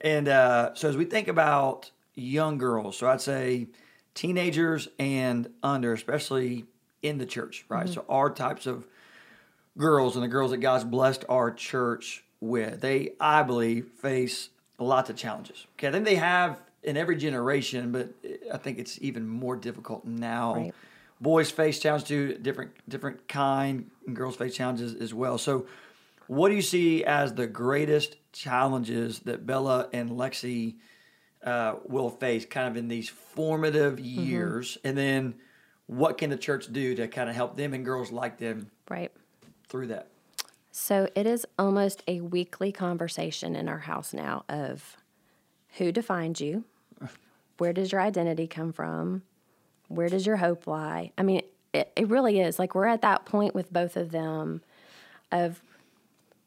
And 0.00 0.28
uh, 0.28 0.74
so 0.74 0.88
as 0.88 0.96
we 0.96 1.04
think 1.04 1.28
about 1.28 1.90
young 2.14 2.58
girls, 2.58 2.96
so 2.98 3.08
I'd 3.08 3.20
say 3.20 3.68
teenagers 4.14 4.88
and 4.98 5.48
under, 5.62 5.92
especially 5.92 6.66
in 7.02 7.18
the 7.18 7.26
church, 7.26 7.64
right? 7.68 7.88
So 7.88 8.04
our 8.08 8.30
types 8.30 8.66
of 8.66 8.86
girls 9.76 10.14
and 10.16 10.22
the 10.24 10.28
girls 10.28 10.50
that 10.52 10.58
God's 10.58 10.84
blessed 10.84 11.24
our 11.28 11.50
church 11.50 12.24
with, 12.40 12.80
they, 12.80 13.12
I 13.20 13.42
believe, 13.42 13.88
face 13.88 14.50
lots 14.78 15.10
of 15.10 15.16
challenges. 15.16 15.66
Okay, 15.78 15.88
I 15.88 15.92
think 15.92 16.04
they 16.04 16.14
have 16.16 16.60
in 16.82 16.96
every 16.96 17.16
generation, 17.16 17.90
but 17.92 18.10
I 18.52 18.58
think 18.58 18.78
it's 18.78 18.98
even 19.00 19.26
more 19.26 19.56
difficult 19.56 20.04
now. 20.04 20.54
Right. 20.54 20.74
Boys 21.20 21.50
face 21.50 21.78
challenges 21.78 22.08
too, 22.08 22.38
different 22.38 22.72
different 22.88 23.28
kind, 23.28 23.90
and 24.06 24.14
girls 24.16 24.36
face 24.36 24.54
challenges 24.54 24.94
as 24.94 25.14
well. 25.14 25.38
So, 25.38 25.66
what 26.26 26.48
do 26.48 26.54
you 26.54 26.62
see 26.62 27.04
as 27.04 27.34
the 27.34 27.46
greatest 27.46 28.16
challenges 28.32 29.20
that 29.20 29.46
Bella 29.46 29.88
and 29.92 30.10
Lexi 30.10 30.76
uh, 31.44 31.76
will 31.84 32.10
face, 32.10 32.44
kind 32.44 32.68
of 32.68 32.76
in 32.76 32.88
these 32.88 33.08
formative 33.08 34.00
years, 34.00 34.76
and 34.84 34.96
then 34.96 35.34
what 35.86 36.18
can 36.18 36.30
the 36.30 36.36
church 36.36 36.72
do 36.72 36.94
to 36.94 37.06
kind 37.08 37.28
of 37.28 37.36
help 37.36 37.56
them 37.56 37.74
and 37.74 37.84
girls 37.84 38.10
like 38.10 38.38
them 38.38 38.70
Right. 38.88 39.12
through 39.68 39.88
that? 39.88 40.08
So 40.72 41.08
it 41.14 41.26
is 41.26 41.46
almost 41.58 42.02
a 42.08 42.20
weekly 42.20 42.72
conversation 42.72 43.54
in 43.54 43.68
our 43.68 43.80
house 43.80 44.12
now 44.12 44.44
of 44.48 44.96
who 45.76 45.92
defines 45.92 46.40
you? 46.40 46.64
Where 47.58 47.72
does 47.72 47.92
your 47.92 48.00
identity 48.00 48.46
come 48.46 48.72
from? 48.72 49.22
Where 49.88 50.08
does 50.08 50.26
your 50.26 50.36
hope 50.36 50.66
lie? 50.66 51.12
I 51.18 51.22
mean, 51.22 51.42
it, 51.72 51.92
it 51.96 52.08
really 52.08 52.40
is. 52.40 52.58
Like 52.58 52.74
we're 52.74 52.86
at 52.86 53.02
that 53.02 53.26
point 53.26 53.54
with 53.54 53.72
both 53.72 53.96
of 53.96 54.10
them 54.10 54.62
of 55.32 55.60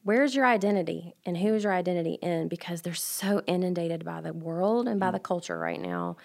where's 0.02 0.34
your 0.34 0.46
identity 0.46 1.14
and 1.26 1.36
who 1.36 1.54
is 1.54 1.64
your 1.64 1.72
identity 1.72 2.14
in 2.22 2.48
because 2.48 2.82
they're 2.82 2.94
so 2.94 3.42
inundated 3.46 4.04
by 4.04 4.20
the 4.20 4.32
world 4.32 4.88
and 4.88 4.98
by 4.98 5.10
the 5.10 5.18
culture 5.18 5.58
right 5.58 5.80
now. 5.80 6.16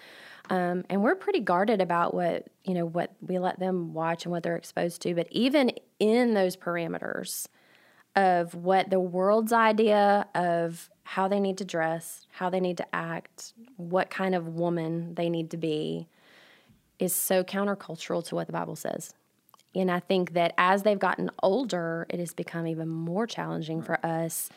Um, 0.50 0.84
and 0.90 1.02
we're 1.02 1.14
pretty 1.14 1.40
guarded 1.40 1.80
about 1.80 2.12
what 2.14 2.48
you 2.64 2.74
know 2.74 2.84
what 2.84 3.12
we 3.20 3.38
let 3.38 3.58
them 3.58 3.94
watch 3.94 4.24
and 4.24 4.32
what 4.32 4.42
they're 4.42 4.56
exposed 4.56 5.02
to. 5.02 5.14
But 5.14 5.28
even 5.30 5.70
in 5.98 6.34
those 6.34 6.56
parameters 6.56 7.46
of 8.16 8.54
what 8.54 8.90
the 8.90 9.00
world's 9.00 9.52
idea 9.52 10.26
of 10.34 10.88
how 11.02 11.28
they 11.28 11.40
need 11.40 11.58
to 11.58 11.64
dress, 11.64 12.26
how 12.30 12.48
they 12.50 12.60
need 12.60 12.76
to 12.78 12.94
act, 12.94 13.52
what 13.76 14.10
kind 14.10 14.34
of 14.34 14.48
woman 14.48 15.14
they 15.14 15.28
need 15.28 15.50
to 15.50 15.56
be, 15.56 16.08
is 16.98 17.14
so 17.14 17.42
countercultural 17.44 18.24
to 18.26 18.34
what 18.34 18.46
the 18.46 18.52
Bible 18.52 18.76
says. 18.76 19.12
And 19.74 19.90
I 19.90 20.00
think 20.00 20.34
that 20.34 20.54
as 20.56 20.82
they've 20.82 20.98
gotten 20.98 21.30
older, 21.42 22.06
it 22.08 22.20
has 22.20 22.32
become 22.32 22.66
even 22.66 22.88
more 22.88 23.26
challenging 23.26 23.82
for 23.82 24.04
us 24.06 24.48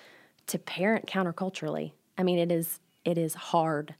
to 0.48 0.60
parent 0.60 1.08
counterculturally. 1.08 1.94
I 2.18 2.24
mean, 2.24 2.38
it 2.38 2.52
is 2.52 2.80
it 3.04 3.18
is 3.18 3.34
hard 3.34 3.96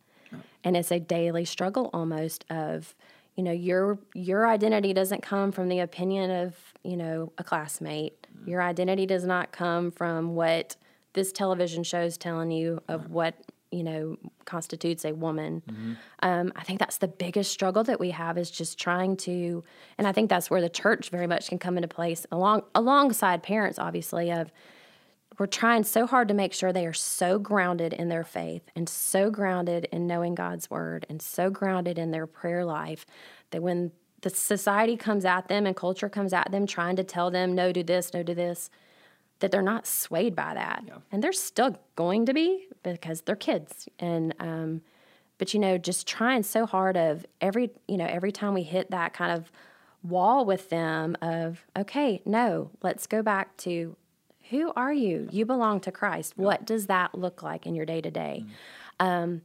and 0.64 0.76
it's 0.76 0.92
a 0.92 1.00
daily 1.00 1.46
struggle 1.46 1.90
almost 1.94 2.46
of 2.50 2.94
you 3.36 3.44
know 3.44 3.52
your 3.52 3.98
your 4.14 4.48
identity 4.48 4.94
doesn't 4.94 5.22
come 5.22 5.52
from 5.52 5.70
the 5.70 5.80
opinion 5.80 6.30
of 6.30 6.56
you 6.84 6.98
know 6.98 7.32
a 7.38 7.44
classmate 7.44 8.28
your 8.46 8.62
identity 8.62 9.06
does 9.06 9.24
not 9.24 9.52
come 9.52 9.92
from 9.92 10.36
what 10.36 10.76
this 11.14 11.32
television 11.32 11.84
show 11.84 12.02
is 12.02 12.18
telling 12.18 12.52
you 12.52 12.82
of 12.88 13.10
what 13.10 13.36
you 13.78 13.84
know 13.84 14.18
constitutes 14.46 15.06
a 15.06 15.14
woman 15.14 15.62
mm-hmm. 15.70 15.94
um, 16.24 16.52
i 16.56 16.64
think 16.64 16.80
that's 16.80 16.98
the 16.98 17.08
biggest 17.08 17.52
struggle 17.52 17.84
that 17.84 18.00
we 18.00 18.10
have 18.10 18.38
is 18.38 18.50
just 18.50 18.80
trying 18.80 19.16
to 19.16 19.64
and 19.98 20.08
i 20.08 20.12
think 20.12 20.30
that's 20.30 20.50
where 20.50 20.62
the 20.62 20.70
church 20.70 21.10
very 21.10 21.28
much 21.28 21.48
can 21.48 21.60
come 21.60 21.78
into 21.78 21.88
place 21.88 22.26
along 22.32 22.64
alongside 22.76 23.44
parents 23.44 23.78
obviously 23.80 24.32
of 24.32 24.52
we're 25.38 25.46
trying 25.46 25.84
so 25.84 26.08
hard 26.08 26.28
to 26.30 26.34
make 26.34 26.54
sure 26.54 26.74
they 26.74 26.88
are 26.88 26.94
so 26.94 27.38
grounded 27.38 27.94
in 27.94 28.10
their 28.10 28.24
faith 28.24 28.64
and 28.76 28.90
so 28.90 29.30
grounded 29.30 29.88
in 29.92 30.08
knowing 30.08 30.34
God's 30.34 30.68
word 30.70 31.06
and 31.10 31.22
so 31.22 31.52
grounded 31.52 32.00
in 32.00 32.10
their 32.10 32.26
prayer 32.26 32.66
life 32.66 33.06
that 33.52 33.62
when 33.62 33.92
the 34.22 34.30
society 34.32 34.98
comes 34.98 35.26
at 35.26 35.48
them 35.48 35.68
and 35.68 35.76
culture 35.76 36.10
comes 36.10 36.34
at 36.34 36.52
them 36.52 36.66
trying 36.66 36.96
to 36.96 37.04
tell 37.04 37.30
them 37.30 37.54
no 37.54 37.72
do 37.72 37.84
this 37.84 38.14
no 38.14 38.24
do 38.24 38.34
this 38.34 38.70
that 39.40 39.52
they're 39.52 39.62
not 39.62 39.86
swayed 39.86 40.36
by 40.36 40.54
that 40.54 40.84
yeah. 40.88 40.96
and 41.12 41.24
they're 41.24 41.32
still 41.32 41.78
going 41.96 42.26
to 42.26 42.34
be 42.34 42.68
because 42.84 43.22
they're 43.22 43.36
kids 43.36 43.88
and 44.00 44.34
um, 44.40 44.82
but 45.38 45.54
you 45.54 45.60
know 45.60 45.78
just 45.78 46.08
trying 46.08 46.44
so 46.44 46.66
hard 46.66 46.98
of 46.98 47.26
every 47.42 47.70
you 47.88 47.98
know 47.98 48.08
every 48.08 48.32
time 48.32 48.54
we 48.54 48.64
hit 48.64 48.92
that 48.92 49.14
kind 49.14 49.32
of 49.32 49.52
wall 50.04 50.46
with 50.46 50.70
them 50.70 51.18
of 51.22 51.66
okay 51.76 52.22
no 52.26 52.70
let's 52.82 53.08
go 53.08 53.22
back 53.22 53.56
to 53.58 53.96
who 54.50 54.72
are 54.76 54.94
you? 54.94 55.28
You 55.32 55.46
belong 55.46 55.82
to 55.82 55.92
Christ. 55.92 56.34
Yeah. 56.38 56.46
What 56.46 56.66
does 56.66 56.88
that 56.88 57.16
look 57.16 57.44
like 57.44 57.66
in 57.66 57.76
your 57.76 57.86
day 57.86 58.02
to 58.02 58.12
day? 58.12 58.46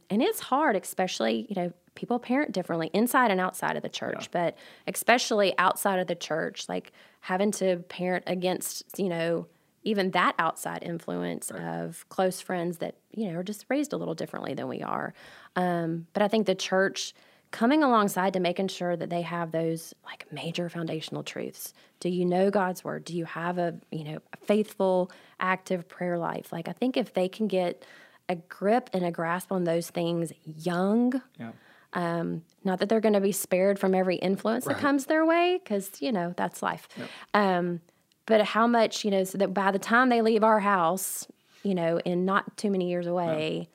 And 0.09 0.21
it's 0.21 0.39
hard, 0.39 0.75
especially, 0.75 1.45
you 1.49 1.55
know, 1.61 1.73
people 1.95 2.17
parent 2.17 2.51
differently 2.51 2.89
inside 2.93 3.29
and 3.29 3.39
outside 3.39 3.75
of 3.75 3.83
the 3.83 3.89
church, 3.89 4.21
yeah. 4.21 4.27
but 4.31 4.57
especially 4.87 5.53
outside 5.59 5.99
of 5.99 6.07
the 6.07 6.15
church, 6.15 6.67
like 6.67 6.91
having 7.19 7.51
to 7.51 7.77
parent 7.89 8.23
against, 8.25 8.83
you 8.97 9.09
know, 9.09 9.45
even 9.83 10.11
that 10.11 10.35
outside 10.39 10.83
influence 10.83 11.51
right. 11.53 11.61
of 11.61 12.07
close 12.09 12.41
friends 12.41 12.77
that, 12.79 12.95
you 13.11 13.31
know, 13.31 13.39
are 13.39 13.43
just 13.43 13.65
raised 13.69 13.93
a 13.93 13.97
little 13.97 14.15
differently 14.15 14.53
than 14.53 14.67
we 14.67 14.81
are. 14.81 15.13
Um, 15.55 16.07
but 16.13 16.23
I 16.23 16.27
think 16.27 16.47
the 16.47 16.55
church, 16.55 17.13
coming 17.51 17.83
alongside 17.83 18.33
to 18.33 18.39
making 18.39 18.67
sure 18.67 18.95
that 18.95 19.11
they 19.11 19.21
have 19.21 19.51
those 19.51 19.93
like 20.03 20.25
major 20.31 20.69
foundational 20.69 21.21
truths. 21.21 21.71
Do 21.99 22.09
you 22.09 22.25
know 22.25 22.49
God's 22.49 22.83
word? 22.83 23.05
Do 23.05 23.15
you 23.15 23.25
have 23.25 23.59
a, 23.59 23.75
you 23.91 24.03
know, 24.03 24.19
a 24.33 24.37
faithful, 24.37 25.11
active 25.39 25.87
prayer 25.87 26.17
life? 26.17 26.51
Like 26.51 26.67
I 26.67 26.71
think 26.71 26.97
if 26.97 27.13
they 27.13 27.29
can 27.29 27.47
get 27.47 27.85
a 28.27 28.37
grip 28.37 28.89
and 28.91 29.05
a 29.05 29.11
grasp 29.11 29.51
on 29.51 29.65
those 29.65 29.91
things 29.91 30.33
young, 30.45 31.21
yeah. 31.39 31.51
um, 31.93 32.41
not 32.63 32.79
that 32.79 32.89
they're 32.89 32.99
going 32.99 33.13
to 33.13 33.21
be 33.21 33.31
spared 33.31 33.77
from 33.77 33.93
every 33.93 34.15
influence 34.15 34.65
right. 34.65 34.75
that 34.75 34.81
comes 34.81 35.05
their 35.05 35.23
way, 35.23 35.59
because 35.63 35.91
you 36.01 36.11
know 36.11 36.33
that's 36.35 36.63
life. 36.63 36.87
Yep. 36.97 37.09
Um, 37.35 37.81
but 38.25 38.41
how 38.45 38.67
much, 38.67 39.03
you 39.03 39.11
know, 39.11 39.23
so 39.23 39.37
that 39.37 39.53
by 39.53 39.71
the 39.71 39.79
time 39.79 40.09
they 40.09 40.21
leave 40.21 40.43
our 40.43 40.59
house, 40.59 41.27
you 41.63 41.75
know, 41.75 41.99
in 41.99 42.25
not 42.25 42.57
too 42.57 42.69
many 42.69 42.89
years 42.89 43.07
away, 43.07 43.69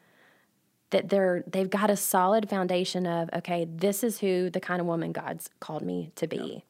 that 0.91 1.09
they're 1.11 1.45
they've 1.47 1.69
got 1.69 1.91
a 1.91 1.97
solid 1.97 2.49
foundation 2.49 3.07
of 3.07 3.29
okay, 3.35 3.67
this 3.71 4.03
is 4.03 4.21
who 4.21 4.51
the 4.51 4.61
kind 4.61 4.81
of 4.81 4.87
woman 4.87 5.13
God's 5.13 5.51
called 5.61 5.83
me 5.83 6.11
to 6.17 6.27
be. 6.27 6.37
Yeah. 6.37 6.61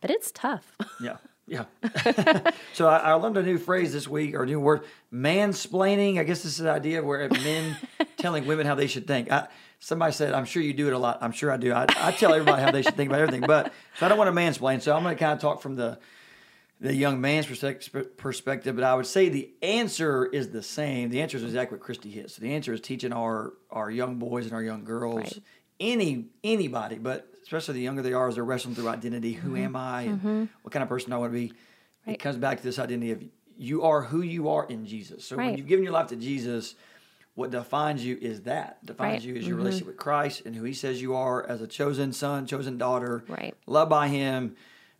But 0.00 0.10
it's 0.10 0.30
tough. 0.32 0.76
yeah. 1.00 1.16
Yeah. 1.48 1.64
so 2.72 2.88
I, 2.88 2.96
I, 2.98 3.12
learned 3.14 3.36
a 3.36 3.42
new 3.42 3.56
phrase 3.56 3.92
this 3.92 4.08
week 4.08 4.34
or 4.34 4.42
a 4.42 4.46
new 4.46 4.58
word, 4.58 4.82
mansplaining. 5.12 6.18
I 6.18 6.24
guess 6.24 6.42
this 6.42 6.52
is 6.54 6.58
the 6.58 6.72
idea 6.72 7.04
where 7.04 7.28
men 7.28 7.76
telling 8.16 8.46
women 8.46 8.66
how 8.66 8.74
they 8.74 8.88
should 8.88 9.06
think. 9.06 9.30
I, 9.30 9.46
somebody 9.78 10.12
said, 10.12 10.34
I'm 10.34 10.44
sure 10.44 10.60
you 10.60 10.74
do 10.74 10.88
it 10.88 10.92
a 10.92 10.98
lot. 10.98 11.18
I'm 11.20 11.30
sure 11.30 11.52
I 11.52 11.56
do. 11.56 11.72
I, 11.72 11.86
I 11.98 12.10
tell 12.10 12.34
everybody 12.34 12.62
how 12.62 12.72
they 12.72 12.82
should 12.82 12.96
think 12.96 13.10
about 13.10 13.20
everything. 13.20 13.42
But 13.46 13.72
so 13.96 14.06
I 14.06 14.08
don't 14.08 14.18
want 14.18 14.34
to 14.34 14.40
mansplain. 14.40 14.82
So 14.82 14.96
I'm 14.96 15.04
going 15.04 15.14
to 15.14 15.18
kind 15.18 15.34
of 15.34 15.38
talk 15.38 15.62
from 15.62 15.76
the 15.76 15.98
the 16.80 16.94
young 16.94 17.20
man's 17.20 17.46
perspective, 17.46 18.76
but 18.76 18.84
I 18.84 18.94
would 18.94 19.06
say 19.06 19.28
the 19.28 19.50
answer 19.62 20.26
is 20.26 20.50
the 20.50 20.62
same. 20.62 21.08
The 21.08 21.22
answer 21.22 21.38
is 21.38 21.44
exactly 21.44 21.78
what 21.78 21.84
Christy 21.84 22.10
hit. 22.10 22.30
So 22.30 22.42
the 22.42 22.54
answer 22.54 22.72
is 22.72 22.80
teaching 22.80 23.12
our 23.12 23.54
our 23.70 23.90
young 23.90 24.16
boys 24.18 24.44
and 24.44 24.54
our 24.54 24.62
young 24.62 24.84
girls, 24.84 25.20
right. 25.20 25.42
any 25.80 26.26
anybody, 26.44 26.96
but 26.96 27.28
especially 27.42 27.74
the 27.74 27.80
younger 27.80 28.02
they 28.02 28.12
are, 28.12 28.28
as 28.28 28.34
they're 28.34 28.44
wrestling 28.44 28.74
through 28.74 28.88
identity. 28.88 29.32
Who 29.32 29.50
mm-hmm. 29.50 29.64
am 29.64 29.76
I? 29.76 30.02
And 30.02 30.18
mm-hmm. 30.18 30.44
what 30.62 30.72
kind 30.72 30.82
of 30.82 30.88
person 30.88 31.12
I 31.12 31.16
want 31.16 31.32
to 31.32 31.38
be? 31.38 31.52
Right. 32.06 32.14
It 32.14 32.18
comes 32.18 32.36
back 32.36 32.58
to 32.58 32.62
this 32.62 32.78
identity 32.78 33.12
of 33.12 33.24
you 33.56 33.82
are 33.82 34.02
who 34.02 34.20
you 34.20 34.50
are 34.50 34.66
in 34.66 34.84
Jesus. 34.84 35.24
So 35.24 35.36
right. 35.36 35.46
when 35.46 35.56
you've 35.56 35.68
given 35.68 35.82
your 35.82 35.94
life 35.94 36.08
to 36.08 36.16
Jesus, 36.16 36.74
what 37.36 37.50
defines 37.50 38.04
you 38.04 38.18
is 38.20 38.42
that 38.42 38.84
defines 38.84 39.24
you 39.24 39.34
is 39.34 39.46
your 39.46 39.56
mm-hmm. 39.56 39.64
relationship 39.64 39.86
with 39.86 39.96
Christ 39.96 40.42
and 40.44 40.54
who 40.54 40.64
He 40.64 40.74
says 40.74 41.00
you 41.00 41.14
are 41.14 41.46
as 41.46 41.62
a 41.62 41.66
chosen 41.66 42.12
son, 42.12 42.46
chosen 42.46 42.76
daughter, 42.76 43.24
right. 43.28 43.54
loved 43.66 43.88
by 43.88 44.08
Him 44.08 44.56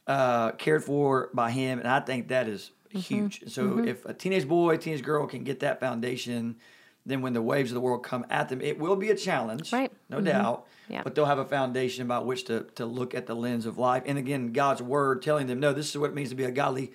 uh, 0.07 0.53
cared 0.53 0.85
for 0.85 1.31
by 1.35 1.51
him, 1.51 1.79
and 1.79 1.89
I 1.89 2.01
think 2.01 2.29
that 2.29 2.49
is 2.49 2.71
mm-hmm. 2.89 2.99
huge. 2.99 3.45
So 3.49 3.65
mm-hmm. 3.65 3.89
if 3.89 4.05
a 4.05 4.15
teenage 4.15 4.47
boy, 4.47 4.77
teenage 4.77 5.03
girl 5.03 5.27
can 5.27 5.45
get 5.45 5.61
that 5.61 5.81
foundation, 5.81 6.57
then 7.05 7.23
when 7.23 7.33
the 7.33 7.43
waves 7.43 7.71
of 7.71 7.75
the 7.75 7.81
world 7.81 8.03
come 8.03 8.27
at 8.31 8.49
them, 8.49 8.61
it 8.61 8.79
will 8.79 8.97
be 8.97 9.11
a 9.11 9.17
challenge, 9.17 9.73
right? 9.73 9.93
No 10.09 10.17
mm-hmm. 10.17 10.27
doubt. 10.27 10.67
Yeah. 10.89 11.03
But 11.03 11.15
they'll 11.15 11.25
have 11.25 11.39
a 11.39 11.45
foundation 11.45 12.07
by 12.07 12.21
which 12.21 12.45
to 12.45 12.65
to 12.77 12.87
look 12.87 13.15
at 13.15 13.27
the 13.27 13.35
lens 13.35 13.67
of 13.67 13.79
life, 13.79 14.03
and 14.07 14.19
again, 14.19 14.53
God's 14.53 14.83
word 14.83 15.23
telling 15.23 15.47
them, 15.47 15.61
no, 15.61 15.73
this 15.73 15.91
is 15.91 15.99
what 15.99 16.11
it 16.11 16.15
means 16.15 16.31
to 16.31 16.37
be 16.37 16.45
a 16.45 16.51
godly 16.51 16.93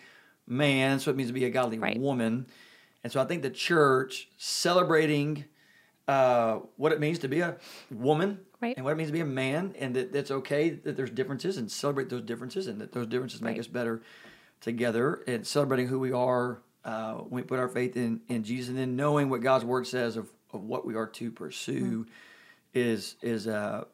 man. 0.48 0.94
This 0.94 1.04
is 1.04 1.08
what 1.08 1.14
it 1.14 1.18
means 1.18 1.30
to 1.30 1.34
be 1.34 1.46
a 1.46 1.50
godly 1.50 1.80
right. 1.80 2.00
woman. 2.00 2.48
And 3.04 3.12
so 3.12 3.20
I 3.20 3.26
think 3.26 3.42
the 3.42 3.50
church 3.50 4.30
celebrating 4.38 5.46
uh, 6.08 6.60
what 6.78 6.92
it 6.92 7.00
means 7.00 7.20
to 7.20 7.28
be 7.28 7.40
a 7.40 7.58
woman 7.90 8.40
right. 8.62 8.76
and 8.76 8.86
what 8.86 8.92
it 8.92 8.96
means 8.96 9.10
to 9.10 9.14
be 9.14 9.20
a 9.20 9.26
man, 9.26 9.76
and 9.80 9.96
that 9.96 10.16
it's 10.16 10.32
okay 10.32 10.70
that 10.70 10.96
there's 10.96 11.10
differences 11.10 11.58
and 11.58 11.72
celebrate 11.72 12.10
those 12.10 12.24
differences, 12.24 12.68
and 12.68 12.80
that 12.82 12.92
those 12.92 13.08
differences 13.08 13.42
make 13.42 13.54
right. 13.54 13.60
us 13.60 13.68
better 13.68 14.02
together, 14.62 15.24
and 15.28 15.46
celebrating 15.46 15.88
who 15.88 16.00
we 16.00 16.12
are 16.12 16.62
uh, 16.86 17.16
when 17.16 17.44
we 17.44 17.48
put 17.48 17.60
our 17.60 17.68
faith 17.68 17.96
in, 17.96 18.22
in 18.28 18.44
Jesus, 18.44 18.70
and 18.70 18.78
then 18.78 18.96
knowing 18.96 19.30
what 19.30 19.42
God's 19.42 19.66
word 19.66 19.88
says 19.88 20.18
of, 20.18 20.30
of 20.54 20.64
what 20.64 20.86
we 20.86 20.96
are 20.96 21.08
to 21.08 21.32
pursue 21.32 22.06
mm-hmm. 22.06 22.10
is 22.74 23.16
is 23.22 23.48
uh, 23.48 23.86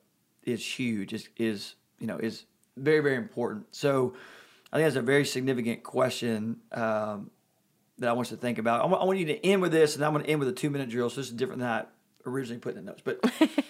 is 0.43 0.65
huge. 0.65 1.13
Is 1.13 1.29
is 1.37 1.75
you 1.99 2.07
know 2.07 2.17
is 2.17 2.45
very 2.75 2.99
very 2.99 3.15
important. 3.15 3.65
So 3.71 4.13
I 4.71 4.77
think 4.77 4.85
that's 4.85 4.95
a 4.95 5.01
very 5.01 5.25
significant 5.25 5.83
question. 5.83 6.57
Um, 6.71 7.31
that 7.99 8.09
I 8.09 8.13
want 8.13 8.29
you 8.29 8.37
to 8.37 8.41
think 8.41 8.59
about. 8.59 8.81
I 8.81 8.85
want, 8.85 9.01
I 9.01 9.05
want 9.05 9.19
you 9.19 9.25
to 9.25 9.45
end 9.45 9.61
with 9.61 9.71
this, 9.71 9.95
and 9.95 10.05
I'm 10.05 10.13
going 10.13 10.23
to 10.23 10.29
end 10.29 10.39
with 10.39 10.49
a 10.49 10.53
two 10.53 10.69
minute 10.69 10.89
drill. 10.89 11.09
So 11.09 11.21
this 11.21 11.27
is 11.27 11.33
different 11.33 11.61
than 11.61 11.69
I 11.69 11.85
originally 12.25 12.59
put 12.59 12.75
in 12.75 12.85
the 12.85 12.91
notes. 12.91 13.01
But 13.03 13.23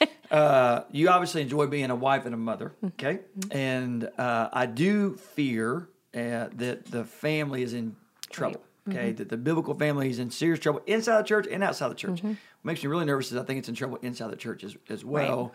uh, 0.32 0.84
you 0.92 1.10
obviously 1.10 1.42
enjoy 1.42 1.68
being 1.68 1.90
a 1.90 1.96
wife 1.96 2.26
and 2.26 2.34
a 2.34 2.38
mother, 2.38 2.74
mm-hmm. 2.78 2.88
okay? 2.88 3.20
Mm-hmm. 3.40 3.58
And 3.58 4.10
uh, 4.18 4.50
I 4.52 4.66
do 4.66 5.16
fear 5.16 5.90
uh, 6.13 6.50
that 6.54 6.86
the 6.86 7.04
family 7.06 7.63
is 7.63 7.74
in 7.74 7.96
trouble. 8.30 8.56
Right. 8.56 8.63
Okay, 8.90 9.08
mm-hmm. 9.10 9.18
that 9.18 9.28
the 9.28 9.36
biblical 9.36 9.74
family 9.74 10.10
is 10.10 10.18
in 10.18 10.32
serious 10.32 10.62
trouble 10.62 10.82
inside 10.88 11.20
the 11.20 11.28
church 11.28 11.46
and 11.52 11.62
outside 11.62 11.90
the 11.90 11.96
church. 11.96 12.20
Mm-hmm. 12.20 12.28
What 12.30 12.38
makes 12.63 12.82
me 12.82 12.88
really 12.90 13.04
nervous 13.04 13.32
is 13.34 13.38
I 13.38 13.44
think 13.44 13.60
it's 13.60 13.68
in 13.68 13.76
trouble 13.76 13.98
inside 14.02 14.32
the 14.32 14.38
church 14.38 14.63
as, 14.63 14.78
as 14.88 15.04
well. 15.04 15.54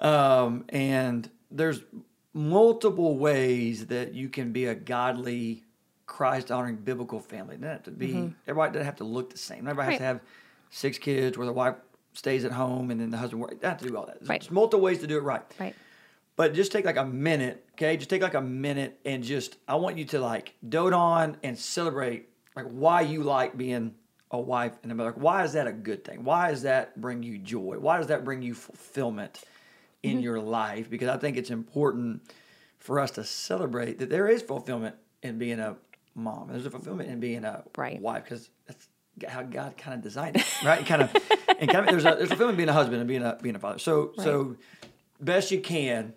Right. 0.00 0.08
Um, 0.08 0.64
and 0.70 1.30
there's 1.52 1.82
multiple 2.34 3.16
ways 3.16 3.86
that 3.86 4.12
you 4.12 4.28
can 4.28 4.50
be 4.52 4.66
a 4.66 4.74
godly, 4.74 5.62
Christ 6.06 6.50
honoring 6.50 6.76
biblical 6.76 7.20
family. 7.20 7.54
It 7.54 7.60
doesn't 7.60 7.72
have 7.74 7.82
to 7.84 7.90
be 7.92 8.08
mm-hmm. 8.08 8.28
everybody 8.48 8.72
doesn't 8.72 8.86
have 8.86 8.96
to 8.96 9.04
look 9.04 9.30
the 9.30 9.38
same. 9.38 9.68
Everybody 9.68 9.86
right. 9.86 9.92
has 9.92 9.98
to 9.98 10.04
have 10.04 10.20
six 10.70 10.98
kids 10.98 11.38
where 11.38 11.46
the 11.46 11.52
wife 11.52 11.76
stays 12.18 12.44
at 12.44 12.52
home 12.52 12.90
and 12.90 13.00
then 13.00 13.10
the 13.10 13.16
husband 13.16 13.40
works. 13.40 13.54
Have 13.62 13.78
to 13.78 13.88
do 13.88 13.96
all 13.96 14.04
that. 14.06 14.18
There's 14.18 14.28
right. 14.28 14.50
multiple 14.50 14.80
ways 14.80 14.98
to 14.98 15.06
do 15.06 15.16
it 15.16 15.22
right. 15.22 15.42
Right. 15.58 15.74
But 16.36 16.52
just 16.52 16.70
take 16.72 16.84
like 16.84 16.96
a 16.96 17.04
minute, 17.04 17.64
okay? 17.74 17.96
Just 17.96 18.10
take 18.10 18.22
like 18.22 18.34
a 18.34 18.40
minute 18.40 18.98
and 19.04 19.22
just 19.22 19.56
I 19.66 19.76
want 19.76 19.96
you 19.98 20.04
to 20.06 20.20
like 20.20 20.54
dote 20.68 20.92
on 20.92 21.36
and 21.42 21.56
celebrate 21.56 22.28
like 22.56 22.66
why 22.66 23.00
you 23.02 23.22
like 23.22 23.56
being 23.56 23.94
a 24.30 24.40
wife 24.40 24.72
and 24.82 24.92
a 24.92 24.94
mother. 24.94 25.12
Why 25.16 25.44
is 25.44 25.52
that 25.54 25.66
a 25.66 25.72
good 25.72 26.04
thing? 26.04 26.24
Why 26.24 26.50
does 26.50 26.62
that 26.62 27.00
bring 27.00 27.22
you 27.22 27.38
joy? 27.38 27.76
Why 27.78 27.96
does 27.98 28.08
that 28.08 28.24
bring 28.24 28.42
you 28.42 28.54
fulfillment 28.54 29.42
in 30.02 30.12
Mm-hmm. 30.16 30.20
your 30.20 30.40
life? 30.40 30.90
Because 30.90 31.08
I 31.08 31.16
think 31.16 31.36
it's 31.36 31.50
important 31.50 32.22
for 32.78 33.00
us 33.00 33.12
to 33.12 33.24
celebrate 33.24 33.98
that 33.98 34.10
there 34.10 34.28
is 34.28 34.42
fulfillment 34.42 34.96
in 35.22 35.38
being 35.38 35.58
a 35.60 35.76
mom. 36.14 36.48
There's 36.50 36.66
a 36.66 36.70
fulfillment 36.70 37.10
in 37.10 37.20
being 37.20 37.44
a 37.44 37.64
Right. 37.76 38.00
wife 38.00 38.24
because 38.24 38.50
that's 38.66 38.88
how 39.26 39.42
God 39.42 39.76
kind 39.76 39.94
of 39.94 40.02
designed 40.02 40.36
it, 40.36 40.46
right? 40.64 40.84
kind 40.84 41.02
of, 41.02 41.16
and 41.58 41.70
kind 41.70 41.84
of 41.84 41.90
there's 41.90 42.04
a 42.04 42.16
there's 42.16 42.30
a 42.30 42.48
in 42.48 42.56
being 42.56 42.68
a 42.68 42.72
husband 42.72 42.98
and 42.98 43.08
being 43.08 43.22
a 43.22 43.38
being 43.40 43.56
a 43.56 43.58
father. 43.58 43.78
So 43.78 44.12
so 44.16 44.56
best 45.20 45.50
you 45.50 45.60
can 45.60 46.14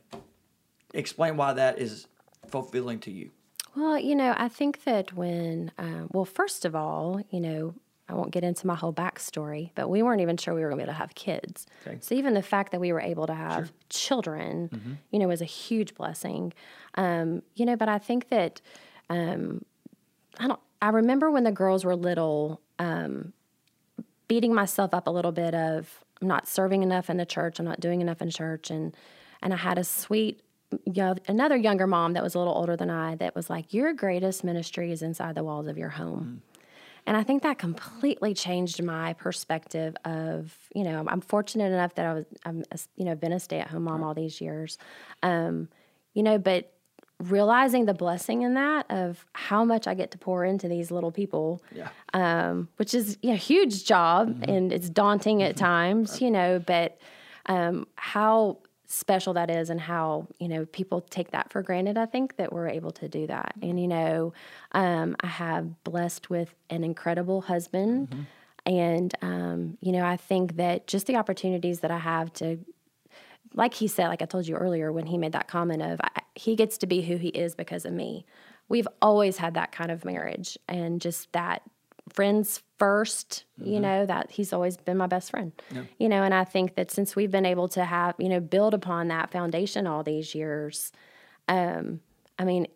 explain 0.94 1.38
why 1.38 1.54
that 1.54 1.80
is 1.80 2.08
fulfilling 2.48 3.00
to 3.02 3.12
you. 3.12 3.32
Well, 3.76 3.98
you 3.98 4.16
know, 4.16 4.34
I 4.38 4.50
think 4.50 4.84
that 4.84 5.14
when, 5.14 5.72
um, 5.78 6.10
well, 6.12 6.26
first 6.26 6.66
of 6.66 6.76
all, 6.76 7.22
you 7.30 7.40
know, 7.40 7.74
I 8.10 8.14
won't 8.14 8.32
get 8.32 8.44
into 8.44 8.68
my 8.68 8.76
whole 8.76 8.92
backstory, 8.92 9.72
but 9.76 9.90
we 9.90 10.04
weren't 10.04 10.20
even 10.20 10.36
sure 10.36 10.54
we 10.54 10.62
were 10.62 10.68
going 10.68 10.80
to 10.80 10.86
be 10.86 10.90
able 10.90 10.94
to 10.94 11.00
have 11.00 11.16
kids. 11.16 11.66
Okay. 11.88 11.98
So 12.02 12.14
even 12.14 12.34
the 12.34 12.42
fact 12.42 12.74
that 12.74 12.82
we 12.82 12.92
were 12.92 13.00
able 13.00 13.26
to 13.28 13.34
have 13.34 13.72
children, 13.88 15.00
you 15.12 15.20
know, 15.20 15.30
was 15.30 15.42
a 15.42 15.46
huge 15.46 15.96
blessing. 15.96 16.52
Um, 16.96 17.42
you 17.56 17.66
know, 17.66 17.78
but 17.78 17.88
I 17.88 18.00
think 18.00 18.28
that 18.28 18.60
um, 19.10 19.64
I 20.40 20.48
don't. 20.48 20.60
I 20.82 20.90
remember 20.90 21.30
when 21.30 21.44
the 21.44 21.52
girls 21.52 21.86
were 21.86 21.96
little, 21.96 22.60
um, 22.82 23.34
beating 24.28 24.54
myself 24.54 24.94
up 24.94 25.08
a 25.08 25.12
little 25.12 25.32
bit 25.32 25.54
of 25.54 26.04
I'm 26.22 26.28
not 26.28 26.48
serving 26.48 26.84
enough 26.84 27.10
in 27.10 27.18
the 27.18 27.26
church, 27.26 27.60
I'm 27.60 27.66
not 27.66 27.80
doing 27.80 28.02
enough 28.02 28.22
in 28.22 28.30
church, 28.30 28.70
and 28.72 28.96
and 29.44 29.54
I 29.54 29.58
had 29.58 29.78
a 29.78 29.84
sweet, 29.84 30.42
yo- 30.86 31.16
another 31.28 31.56
younger 31.58 31.88
mom 31.88 32.14
that 32.14 32.24
was 32.24 32.36
a 32.36 32.40
little 32.40 32.54
older 32.54 32.76
than 32.76 32.90
I 32.90 33.16
that 33.16 33.36
was 33.36 33.50
like, 33.50 33.74
your 33.74 33.94
greatest 33.94 34.44
ministry 34.44 34.92
is 34.92 35.02
inside 35.02 35.34
the 35.36 35.44
walls 35.44 35.68
of 35.68 35.78
your 35.78 35.90
home. 35.90 36.44
And 37.08 37.18
I 37.18 37.24
think 37.24 37.42
that 37.42 37.58
completely 37.58 38.36
changed 38.36 38.84
my 38.84 39.14
perspective 39.14 39.96
of, 40.06 40.56
you 40.76 40.84
know, 40.84 41.04
I'm 41.08 41.22
fortunate 41.22 41.72
enough 41.74 41.96
that 41.96 42.06
I 42.06 42.14
was, 42.14 42.26
I'm, 42.46 42.64
a- 42.72 42.78
you 42.96 43.06
know, 43.06 43.16
been 43.16 43.34
a 43.34 43.40
stay 43.40 43.60
at 43.60 43.68
home 43.70 43.86
mom 43.86 44.04
all 44.04 44.14
these 44.14 44.40
years. 44.40 44.78
Um, 45.24 45.68
you 46.14 46.22
know, 46.22 46.38
but 46.38 46.72
realizing 47.30 47.86
the 47.86 47.94
blessing 47.94 48.42
in 48.42 48.54
that 48.56 48.86
of 48.90 49.26
how 49.34 49.64
much 49.64 49.86
I 49.88 49.94
get 49.94 50.12
to 50.12 50.18
pour 50.18 50.44
into 50.46 50.68
these 50.68 50.90
little 50.92 51.12
people, 51.12 51.62
Yeah. 51.74 51.90
um, 52.14 52.68
which 52.78 52.94
is 52.94 53.18
a 53.24 53.36
huge 53.36 53.86
job 53.86 54.44
and 54.48 54.72
it's 54.72 54.90
daunting 54.90 55.44
at 55.44 55.56
times, 55.58 56.22
you 56.22 56.32
know, 56.32 56.60
but 56.60 56.98
um, 57.48 57.88
how 57.96 58.58
special 58.88 59.34
that 59.34 59.50
is 59.50 59.70
and 59.70 59.80
how, 59.80 60.28
you 60.40 60.48
know, 60.48 60.66
people 60.66 61.02
take 61.02 61.32
that 61.32 61.52
for 61.52 61.62
granted, 61.62 61.98
I 61.98 62.06
think, 62.06 62.36
that 62.38 62.52
we're 62.52 62.68
able 62.68 62.92
to 62.92 63.08
do 63.08 63.26
that. 63.28 63.54
And, 63.62 63.80
you 63.80 63.88
know, 63.88 64.34
um, 64.74 65.16
I 65.22 65.28
have 65.28 65.84
blessed 65.84 66.30
with 66.30 66.54
an 66.70 66.84
incredible 66.84 67.42
husband. 67.42 68.26
And, 68.66 69.14
um, 69.22 69.78
you 69.82 69.92
know, 69.92 70.04
I 70.06 70.18
think 70.18 70.58
that 70.58 70.88
just 70.88 71.08
the 71.08 71.16
opportunities 71.16 71.80
that 71.80 71.90
I 71.92 71.98
have 72.00 72.32
to 72.34 72.60
like 73.54 73.74
he 73.74 73.88
said, 73.88 74.08
like 74.08 74.22
I 74.22 74.26
told 74.26 74.48
you 74.48 74.56
earlier 74.56 74.92
when 74.92 75.06
he 75.06 75.18
made 75.18 75.34
that 75.34 75.48
comment 75.48 75.82
of 75.82 76.00
I, 76.02 76.22
he 76.36 76.56
gets 76.56 76.78
to 76.80 76.88
be 76.88 77.02
who 77.02 77.18
he 77.18 77.30
is 77.30 77.56
because 77.56 77.86
of 77.86 77.94
me. 77.94 78.26
We've 78.70 78.88
always 79.02 79.38
had 79.38 79.56
that 79.56 79.72
kind 79.72 79.92
of 79.92 80.06
marriage 80.06 80.58
and 80.68 81.02
just 81.02 81.32
that 81.34 81.62
friends 82.14 82.62
1st 82.80 83.44
you 83.64 83.80
know, 83.80 84.06
that 84.06 84.32
he's 84.32 84.54
always 84.54 84.76
been 84.78 84.98
my 84.98 85.08
best 85.08 85.30
friend. 85.30 85.52
You 86.00 86.10
know, 86.10 86.24
and 86.24 86.34
I 86.34 86.44
think 86.44 86.76
that 86.76 86.90
since 86.92 87.16
we've 87.16 87.32
been 87.32 87.46
able 87.46 87.68
to 87.70 87.86
have, 87.86 88.16
you 88.18 88.30
know, 88.30 88.40
build 88.40 88.74
upon 88.74 89.10
that 89.10 89.30
foundation 89.32 89.86
all 89.86 90.04
these 90.04 90.34
years, 90.34 90.92
um, 91.48 92.02
I 92.40 92.44
mean, 92.44 92.68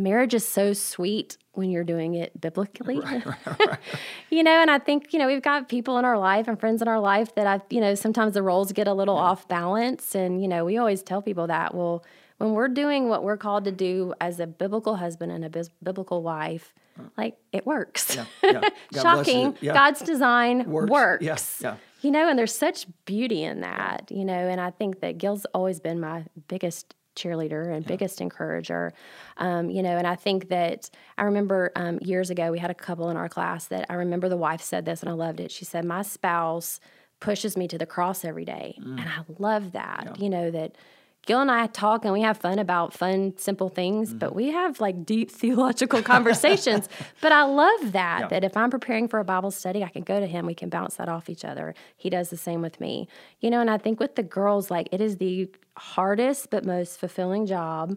marriage 0.00 0.34
is 0.34 0.46
so 0.46 0.72
sweet 0.72 1.36
when 1.52 1.70
you're 1.70 1.84
doing 1.84 2.14
it 2.14 2.40
biblically. 2.40 2.96
you 4.30 4.42
know, 4.42 4.60
and 4.60 4.70
I 4.70 4.78
think, 4.78 5.12
you 5.12 5.18
know, 5.18 5.26
we've 5.26 5.42
got 5.42 5.68
people 5.68 5.98
in 5.98 6.04
our 6.04 6.18
life 6.18 6.48
and 6.48 6.58
friends 6.58 6.82
in 6.82 6.88
our 6.88 7.00
life 7.00 7.34
that 7.34 7.46
I've, 7.46 7.62
you 7.70 7.80
know, 7.80 7.94
sometimes 7.94 8.34
the 8.34 8.42
roles 8.42 8.72
get 8.72 8.88
a 8.88 8.94
little 8.94 9.16
off 9.16 9.46
balance. 9.48 10.14
And, 10.14 10.42
you 10.42 10.48
know, 10.48 10.64
we 10.64 10.78
always 10.78 11.02
tell 11.02 11.22
people 11.22 11.46
that, 11.48 11.74
well, 11.74 12.04
when 12.38 12.52
we're 12.52 12.68
doing 12.68 13.08
what 13.08 13.22
we're 13.22 13.36
called 13.36 13.64
to 13.64 13.72
do 13.72 14.14
as 14.20 14.40
a 14.40 14.46
biblical 14.46 14.96
husband 14.96 15.30
and 15.30 15.44
a 15.44 15.50
bis- 15.50 15.68
biblical 15.82 16.22
wife, 16.22 16.74
like 17.16 17.36
it 17.52 17.66
works. 17.66 18.16
Yeah, 18.16 18.24
yeah. 18.42 18.60
God 18.94 19.02
Shocking. 19.02 19.58
Yeah. 19.60 19.74
God's 19.74 20.00
design 20.00 20.70
Works. 20.70 20.90
works. 20.90 21.24
Yeah, 21.24 21.36
yeah. 21.60 21.76
You 22.00 22.10
know, 22.10 22.28
and 22.28 22.38
there's 22.38 22.54
such 22.54 22.86
beauty 23.04 23.44
in 23.44 23.60
that, 23.60 24.10
you 24.10 24.24
know, 24.24 24.32
and 24.32 24.58
I 24.58 24.70
think 24.70 25.00
that 25.00 25.18
Gil's 25.18 25.44
always 25.52 25.80
been 25.80 26.00
my 26.00 26.24
biggest 26.48 26.94
cheerleader 27.20 27.74
and 27.74 27.84
biggest 27.84 28.20
encourager. 28.20 28.92
Um, 29.36 29.70
you 29.70 29.82
know, 29.82 29.96
and 29.96 30.06
I 30.06 30.14
think 30.14 30.48
that 30.48 30.90
I 31.18 31.24
remember 31.24 31.72
um, 31.76 31.98
years 32.00 32.30
ago 32.30 32.50
we 32.50 32.58
had 32.58 32.70
a 32.70 32.74
couple 32.74 33.10
in 33.10 33.16
our 33.16 33.28
class 33.28 33.66
that 33.66 33.86
I 33.90 33.94
remember 33.94 34.28
the 34.28 34.36
wife 34.36 34.60
said 34.60 34.84
this 34.84 35.00
and 35.00 35.08
I 35.08 35.12
loved 35.14 35.40
it. 35.40 35.50
She 35.50 35.64
said, 35.64 35.84
My 35.84 36.02
spouse 36.02 36.80
pushes 37.20 37.56
me 37.56 37.68
to 37.68 37.78
the 37.78 37.86
cross 37.86 38.24
every 38.24 38.44
day. 38.44 38.74
And 38.98 39.08
I 39.08 39.24
love 39.38 39.72
that, 39.72 40.16
you 40.18 40.30
know, 40.30 40.50
that 40.50 40.74
Gil 41.26 41.40
and 41.40 41.50
I 41.50 41.66
talk 41.66 42.04
and 42.04 42.12
we 42.14 42.22
have 42.22 42.38
fun 42.38 42.58
about 42.58 42.92
fun, 42.94 43.34
simple 43.36 43.68
things, 43.68 44.08
mm-hmm. 44.08 44.18
but 44.18 44.34
we 44.34 44.50
have 44.52 44.80
like 44.80 45.04
deep 45.04 45.30
theological 45.42 46.02
conversations. 46.02 46.88
but 47.20 47.30
I 47.32 47.44
love 47.44 47.92
that, 47.92 48.20
Yeah. 48.22 48.28
that 48.28 48.44
if 48.44 48.56
I'm 48.56 48.70
preparing 48.70 49.06
for 49.06 49.20
a 49.20 49.24
Bible 49.24 49.50
study, 49.50 49.84
I 49.84 49.88
can 49.88 50.02
go 50.02 50.18
to 50.18 50.26
him. 50.26 50.46
We 50.46 50.54
can 50.54 50.70
bounce 50.70 50.96
that 50.96 51.08
off 51.08 51.28
each 51.28 51.44
other. 51.44 51.74
He 51.96 52.08
does 52.10 52.30
the 52.30 52.36
same 52.36 52.62
with 52.62 52.80
me. 52.80 53.06
You 53.40 53.50
know, 53.50 53.60
and 53.60 53.70
I 53.70 53.76
think 53.78 54.00
with 54.00 54.16
the 54.16 54.22
girls, 54.22 54.70
like 54.70 54.88
it 54.92 55.00
is 55.00 55.18
the 55.18 55.50
hardest 55.76 56.50
but 56.50 56.64
most 56.64 56.98
fulfilling 56.98 57.46
job 57.46 57.96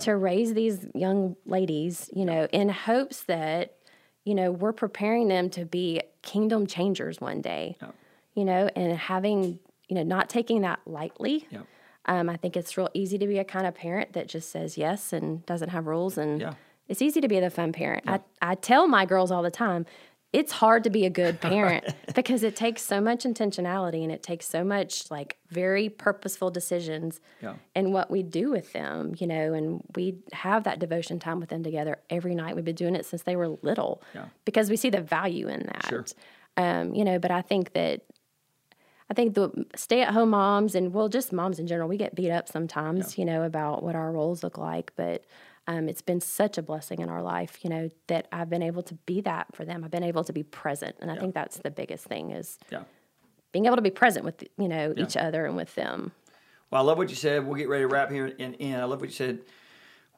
to 0.00 0.16
raise 0.16 0.54
these 0.54 0.86
young 0.94 1.36
ladies, 1.46 2.10
you 2.12 2.24
know, 2.24 2.48
in 2.52 2.68
hopes 2.68 3.24
that, 3.24 3.76
you 4.24 4.34
know, 4.34 4.50
we're 4.50 4.72
preparing 4.72 5.28
them 5.28 5.50
to 5.50 5.64
be 5.64 6.00
kingdom 6.22 6.66
changers 6.66 7.20
one 7.20 7.40
day, 7.42 7.76
Yeah. 7.80 7.90
you 8.34 8.44
know, 8.44 8.68
and 8.74 8.96
having, 8.96 9.58
you 9.88 9.94
know, 9.94 10.02
not 10.02 10.28
taking 10.28 10.62
that 10.62 10.80
lightly. 10.86 11.46
Yeah. 11.50 11.60
Um, 12.06 12.28
I 12.28 12.36
think 12.36 12.56
it's 12.56 12.76
real 12.76 12.90
easy 12.94 13.18
to 13.18 13.26
be 13.26 13.38
a 13.38 13.44
kind 13.44 13.66
of 13.66 13.74
parent 13.74 14.12
that 14.12 14.28
just 14.28 14.50
says 14.50 14.76
yes 14.76 15.12
and 15.12 15.44
doesn't 15.46 15.70
have 15.70 15.86
rules. 15.86 16.18
And 16.18 16.40
Yeah. 16.40 16.54
it's 16.88 17.00
easy 17.02 17.20
to 17.20 17.28
be 17.28 17.40
the 17.40 17.50
fun 17.50 17.72
parent. 17.72 18.04
I, 18.06 18.20
I 18.42 18.54
tell 18.56 18.86
my 18.86 19.06
girls 19.06 19.30
all 19.30 19.42
the 19.42 19.50
time, 19.50 19.86
it's 20.32 20.50
hard 20.50 20.82
to 20.84 20.90
be 20.90 21.06
a 21.06 21.10
good 21.10 21.40
parent 21.52 21.84
because 22.14 22.42
it 22.42 22.56
takes 22.56 22.82
so 22.82 23.00
much 23.00 23.22
intentionality 23.24 24.02
and 24.02 24.10
it 24.10 24.22
takes 24.22 24.46
so 24.46 24.64
much 24.64 25.08
like 25.10 25.36
very 25.48 25.88
purposeful 25.88 26.50
decisions 26.50 27.20
Yeah. 27.40 27.54
in 27.76 27.92
what 27.92 28.10
we 28.10 28.22
do 28.24 28.50
with 28.50 28.72
them, 28.72 29.14
you 29.18 29.26
know, 29.28 29.54
and 29.54 29.80
we 29.94 30.16
have 30.32 30.64
that 30.64 30.80
devotion 30.80 31.20
time 31.20 31.38
with 31.40 31.48
them 31.50 31.62
together 31.62 31.98
every 32.10 32.34
night. 32.34 32.56
We've 32.56 32.64
been 32.64 32.74
doing 32.74 32.96
it 32.96 33.06
since 33.06 33.22
they 33.22 33.36
were 33.36 33.48
little 33.62 34.02
Yeah. 34.14 34.26
because 34.44 34.68
we 34.70 34.76
see 34.76 34.90
the 34.90 35.00
value 35.00 35.48
in 35.48 35.60
that. 35.66 35.86
Sure. 35.88 36.04
Um, 36.56 36.94
you 36.94 37.04
know, 37.04 37.18
but 37.18 37.30
I 37.30 37.40
think 37.40 37.72
that 37.72 38.02
I 39.10 39.14
think 39.14 39.34
the 39.34 39.66
stay 39.76 40.00
at 40.02 40.14
home 40.14 40.30
moms 40.30 40.74
and 40.74 40.92
well, 40.92 41.08
just 41.08 41.32
moms 41.32 41.58
in 41.58 41.66
general, 41.66 41.88
we 41.88 41.96
get 41.96 42.14
beat 42.14 42.30
up 42.30 42.48
sometimes, 42.48 43.18
you 43.18 43.24
know, 43.24 43.42
about 43.42 43.82
what 43.82 43.94
our 43.94 44.10
roles 44.10 44.42
look 44.42 44.56
like. 44.56 44.92
But 44.96 45.24
um, 45.66 45.88
it's 45.88 46.00
been 46.02 46.20
such 46.20 46.56
a 46.56 46.62
blessing 46.62 47.00
in 47.00 47.08
our 47.10 47.22
life, 47.22 47.58
you 47.62 47.70
know, 47.70 47.90
that 48.06 48.28
I've 48.32 48.48
been 48.48 48.62
able 48.62 48.82
to 48.84 48.94
be 49.06 49.20
that 49.22 49.54
for 49.54 49.64
them. 49.64 49.84
I've 49.84 49.90
been 49.90 50.02
able 50.02 50.24
to 50.24 50.32
be 50.32 50.42
present. 50.42 50.96
And 51.00 51.10
I 51.10 51.16
think 51.16 51.34
that's 51.34 51.58
the 51.58 51.70
biggest 51.70 52.04
thing 52.06 52.30
is 52.30 52.58
Yeah. 52.70 52.84
being 53.52 53.66
able 53.66 53.76
to 53.76 53.82
be 53.82 53.90
present 53.90 54.24
with, 54.24 54.42
you 54.58 54.68
know, 54.68 54.94
each 54.96 55.16
other 55.16 55.44
and 55.46 55.54
with 55.56 55.74
them. 55.74 56.12
Well, 56.70 56.82
I 56.82 56.84
love 56.84 56.98
what 56.98 57.10
you 57.10 57.16
said. 57.16 57.46
We'll 57.46 57.56
get 57.56 57.68
ready 57.68 57.82
to 57.84 57.88
wrap 57.88 58.10
here 58.10 58.34
and 58.38 58.54
in. 58.56 58.74
I 58.74 58.84
love 58.84 59.00
what 59.00 59.10
you 59.10 59.14
said. 59.14 59.40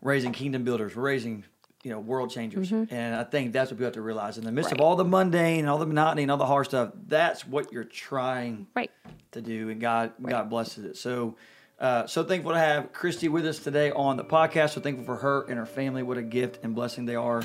Raising 0.00 0.32
kingdom 0.32 0.62
builders, 0.62 0.94
We're 0.94 1.02
raising 1.02 1.44
you 1.86 1.92
know 1.92 2.00
world 2.00 2.30
changers, 2.30 2.72
and 2.72 3.14
I 3.14 3.22
think 3.22 3.52
that's 3.52 3.70
what 3.70 3.76
people 3.76 3.86
have 3.86 3.94
to 3.94 4.02
realize 4.02 4.38
in 4.38 4.44
the 4.44 4.50
midst 4.50 4.72
of 4.72 4.78
Mm-hmm. 4.78 4.84
All 4.86 4.96
the 4.96 5.04
mundane, 5.04 5.60
and 5.60 5.68
all 5.70 5.78
the 5.78 5.86
monotony, 5.86 6.22
and 6.22 6.30
all 6.32 6.36
the 6.36 6.46
hard 6.46 6.66
stuff. 6.66 6.90
That's 7.06 7.46
what 7.46 7.72
you're 7.72 7.84
trying 7.84 8.66
Right. 8.74 8.90
to 9.32 9.40
do, 9.40 9.70
and 9.70 9.80
God 9.80 10.12
God 10.20 10.50
blesses 10.50 10.84
it. 10.84 10.96
So. 10.96 11.36
Uh, 11.78 12.06
so 12.06 12.24
thankful 12.24 12.52
to 12.52 12.58
have 12.58 12.90
Christy 12.90 13.28
with 13.28 13.44
us 13.44 13.58
today 13.58 13.90
on 13.90 14.16
the 14.16 14.24
podcast. 14.24 14.70
So 14.70 14.80
thankful 14.80 15.04
for 15.04 15.16
her 15.16 15.42
and 15.46 15.58
her 15.58 15.66
family. 15.66 16.02
What 16.02 16.16
a 16.16 16.22
gift 16.22 16.60
and 16.62 16.74
blessing 16.74 17.04
they 17.04 17.16
are 17.16 17.42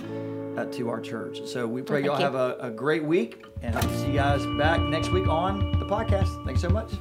uh, 0.55 0.63
to 0.71 0.87
our 0.87 1.01
church. 1.01 1.41
So 1.47 1.67
we 1.67 1.81
pray 1.81 1.97
thank 1.97 2.05
y'all 2.05 2.17
you. 2.17 2.23
have 2.23 2.35
a, 2.35 2.55
a 2.61 2.71
great 2.71 3.03
week, 3.03 3.43
and 3.61 3.75
hope 3.75 3.83
to 3.91 3.99
see 3.99 4.07
you 4.07 4.13
guys 4.13 4.45
back 4.57 4.79
next 4.79 5.09
week 5.11 5.27
on 5.27 5.77
the 5.79 5.85
podcast. 5.85 6.45
Thanks 6.45 6.61
so 6.61 6.69
much. 6.69 6.93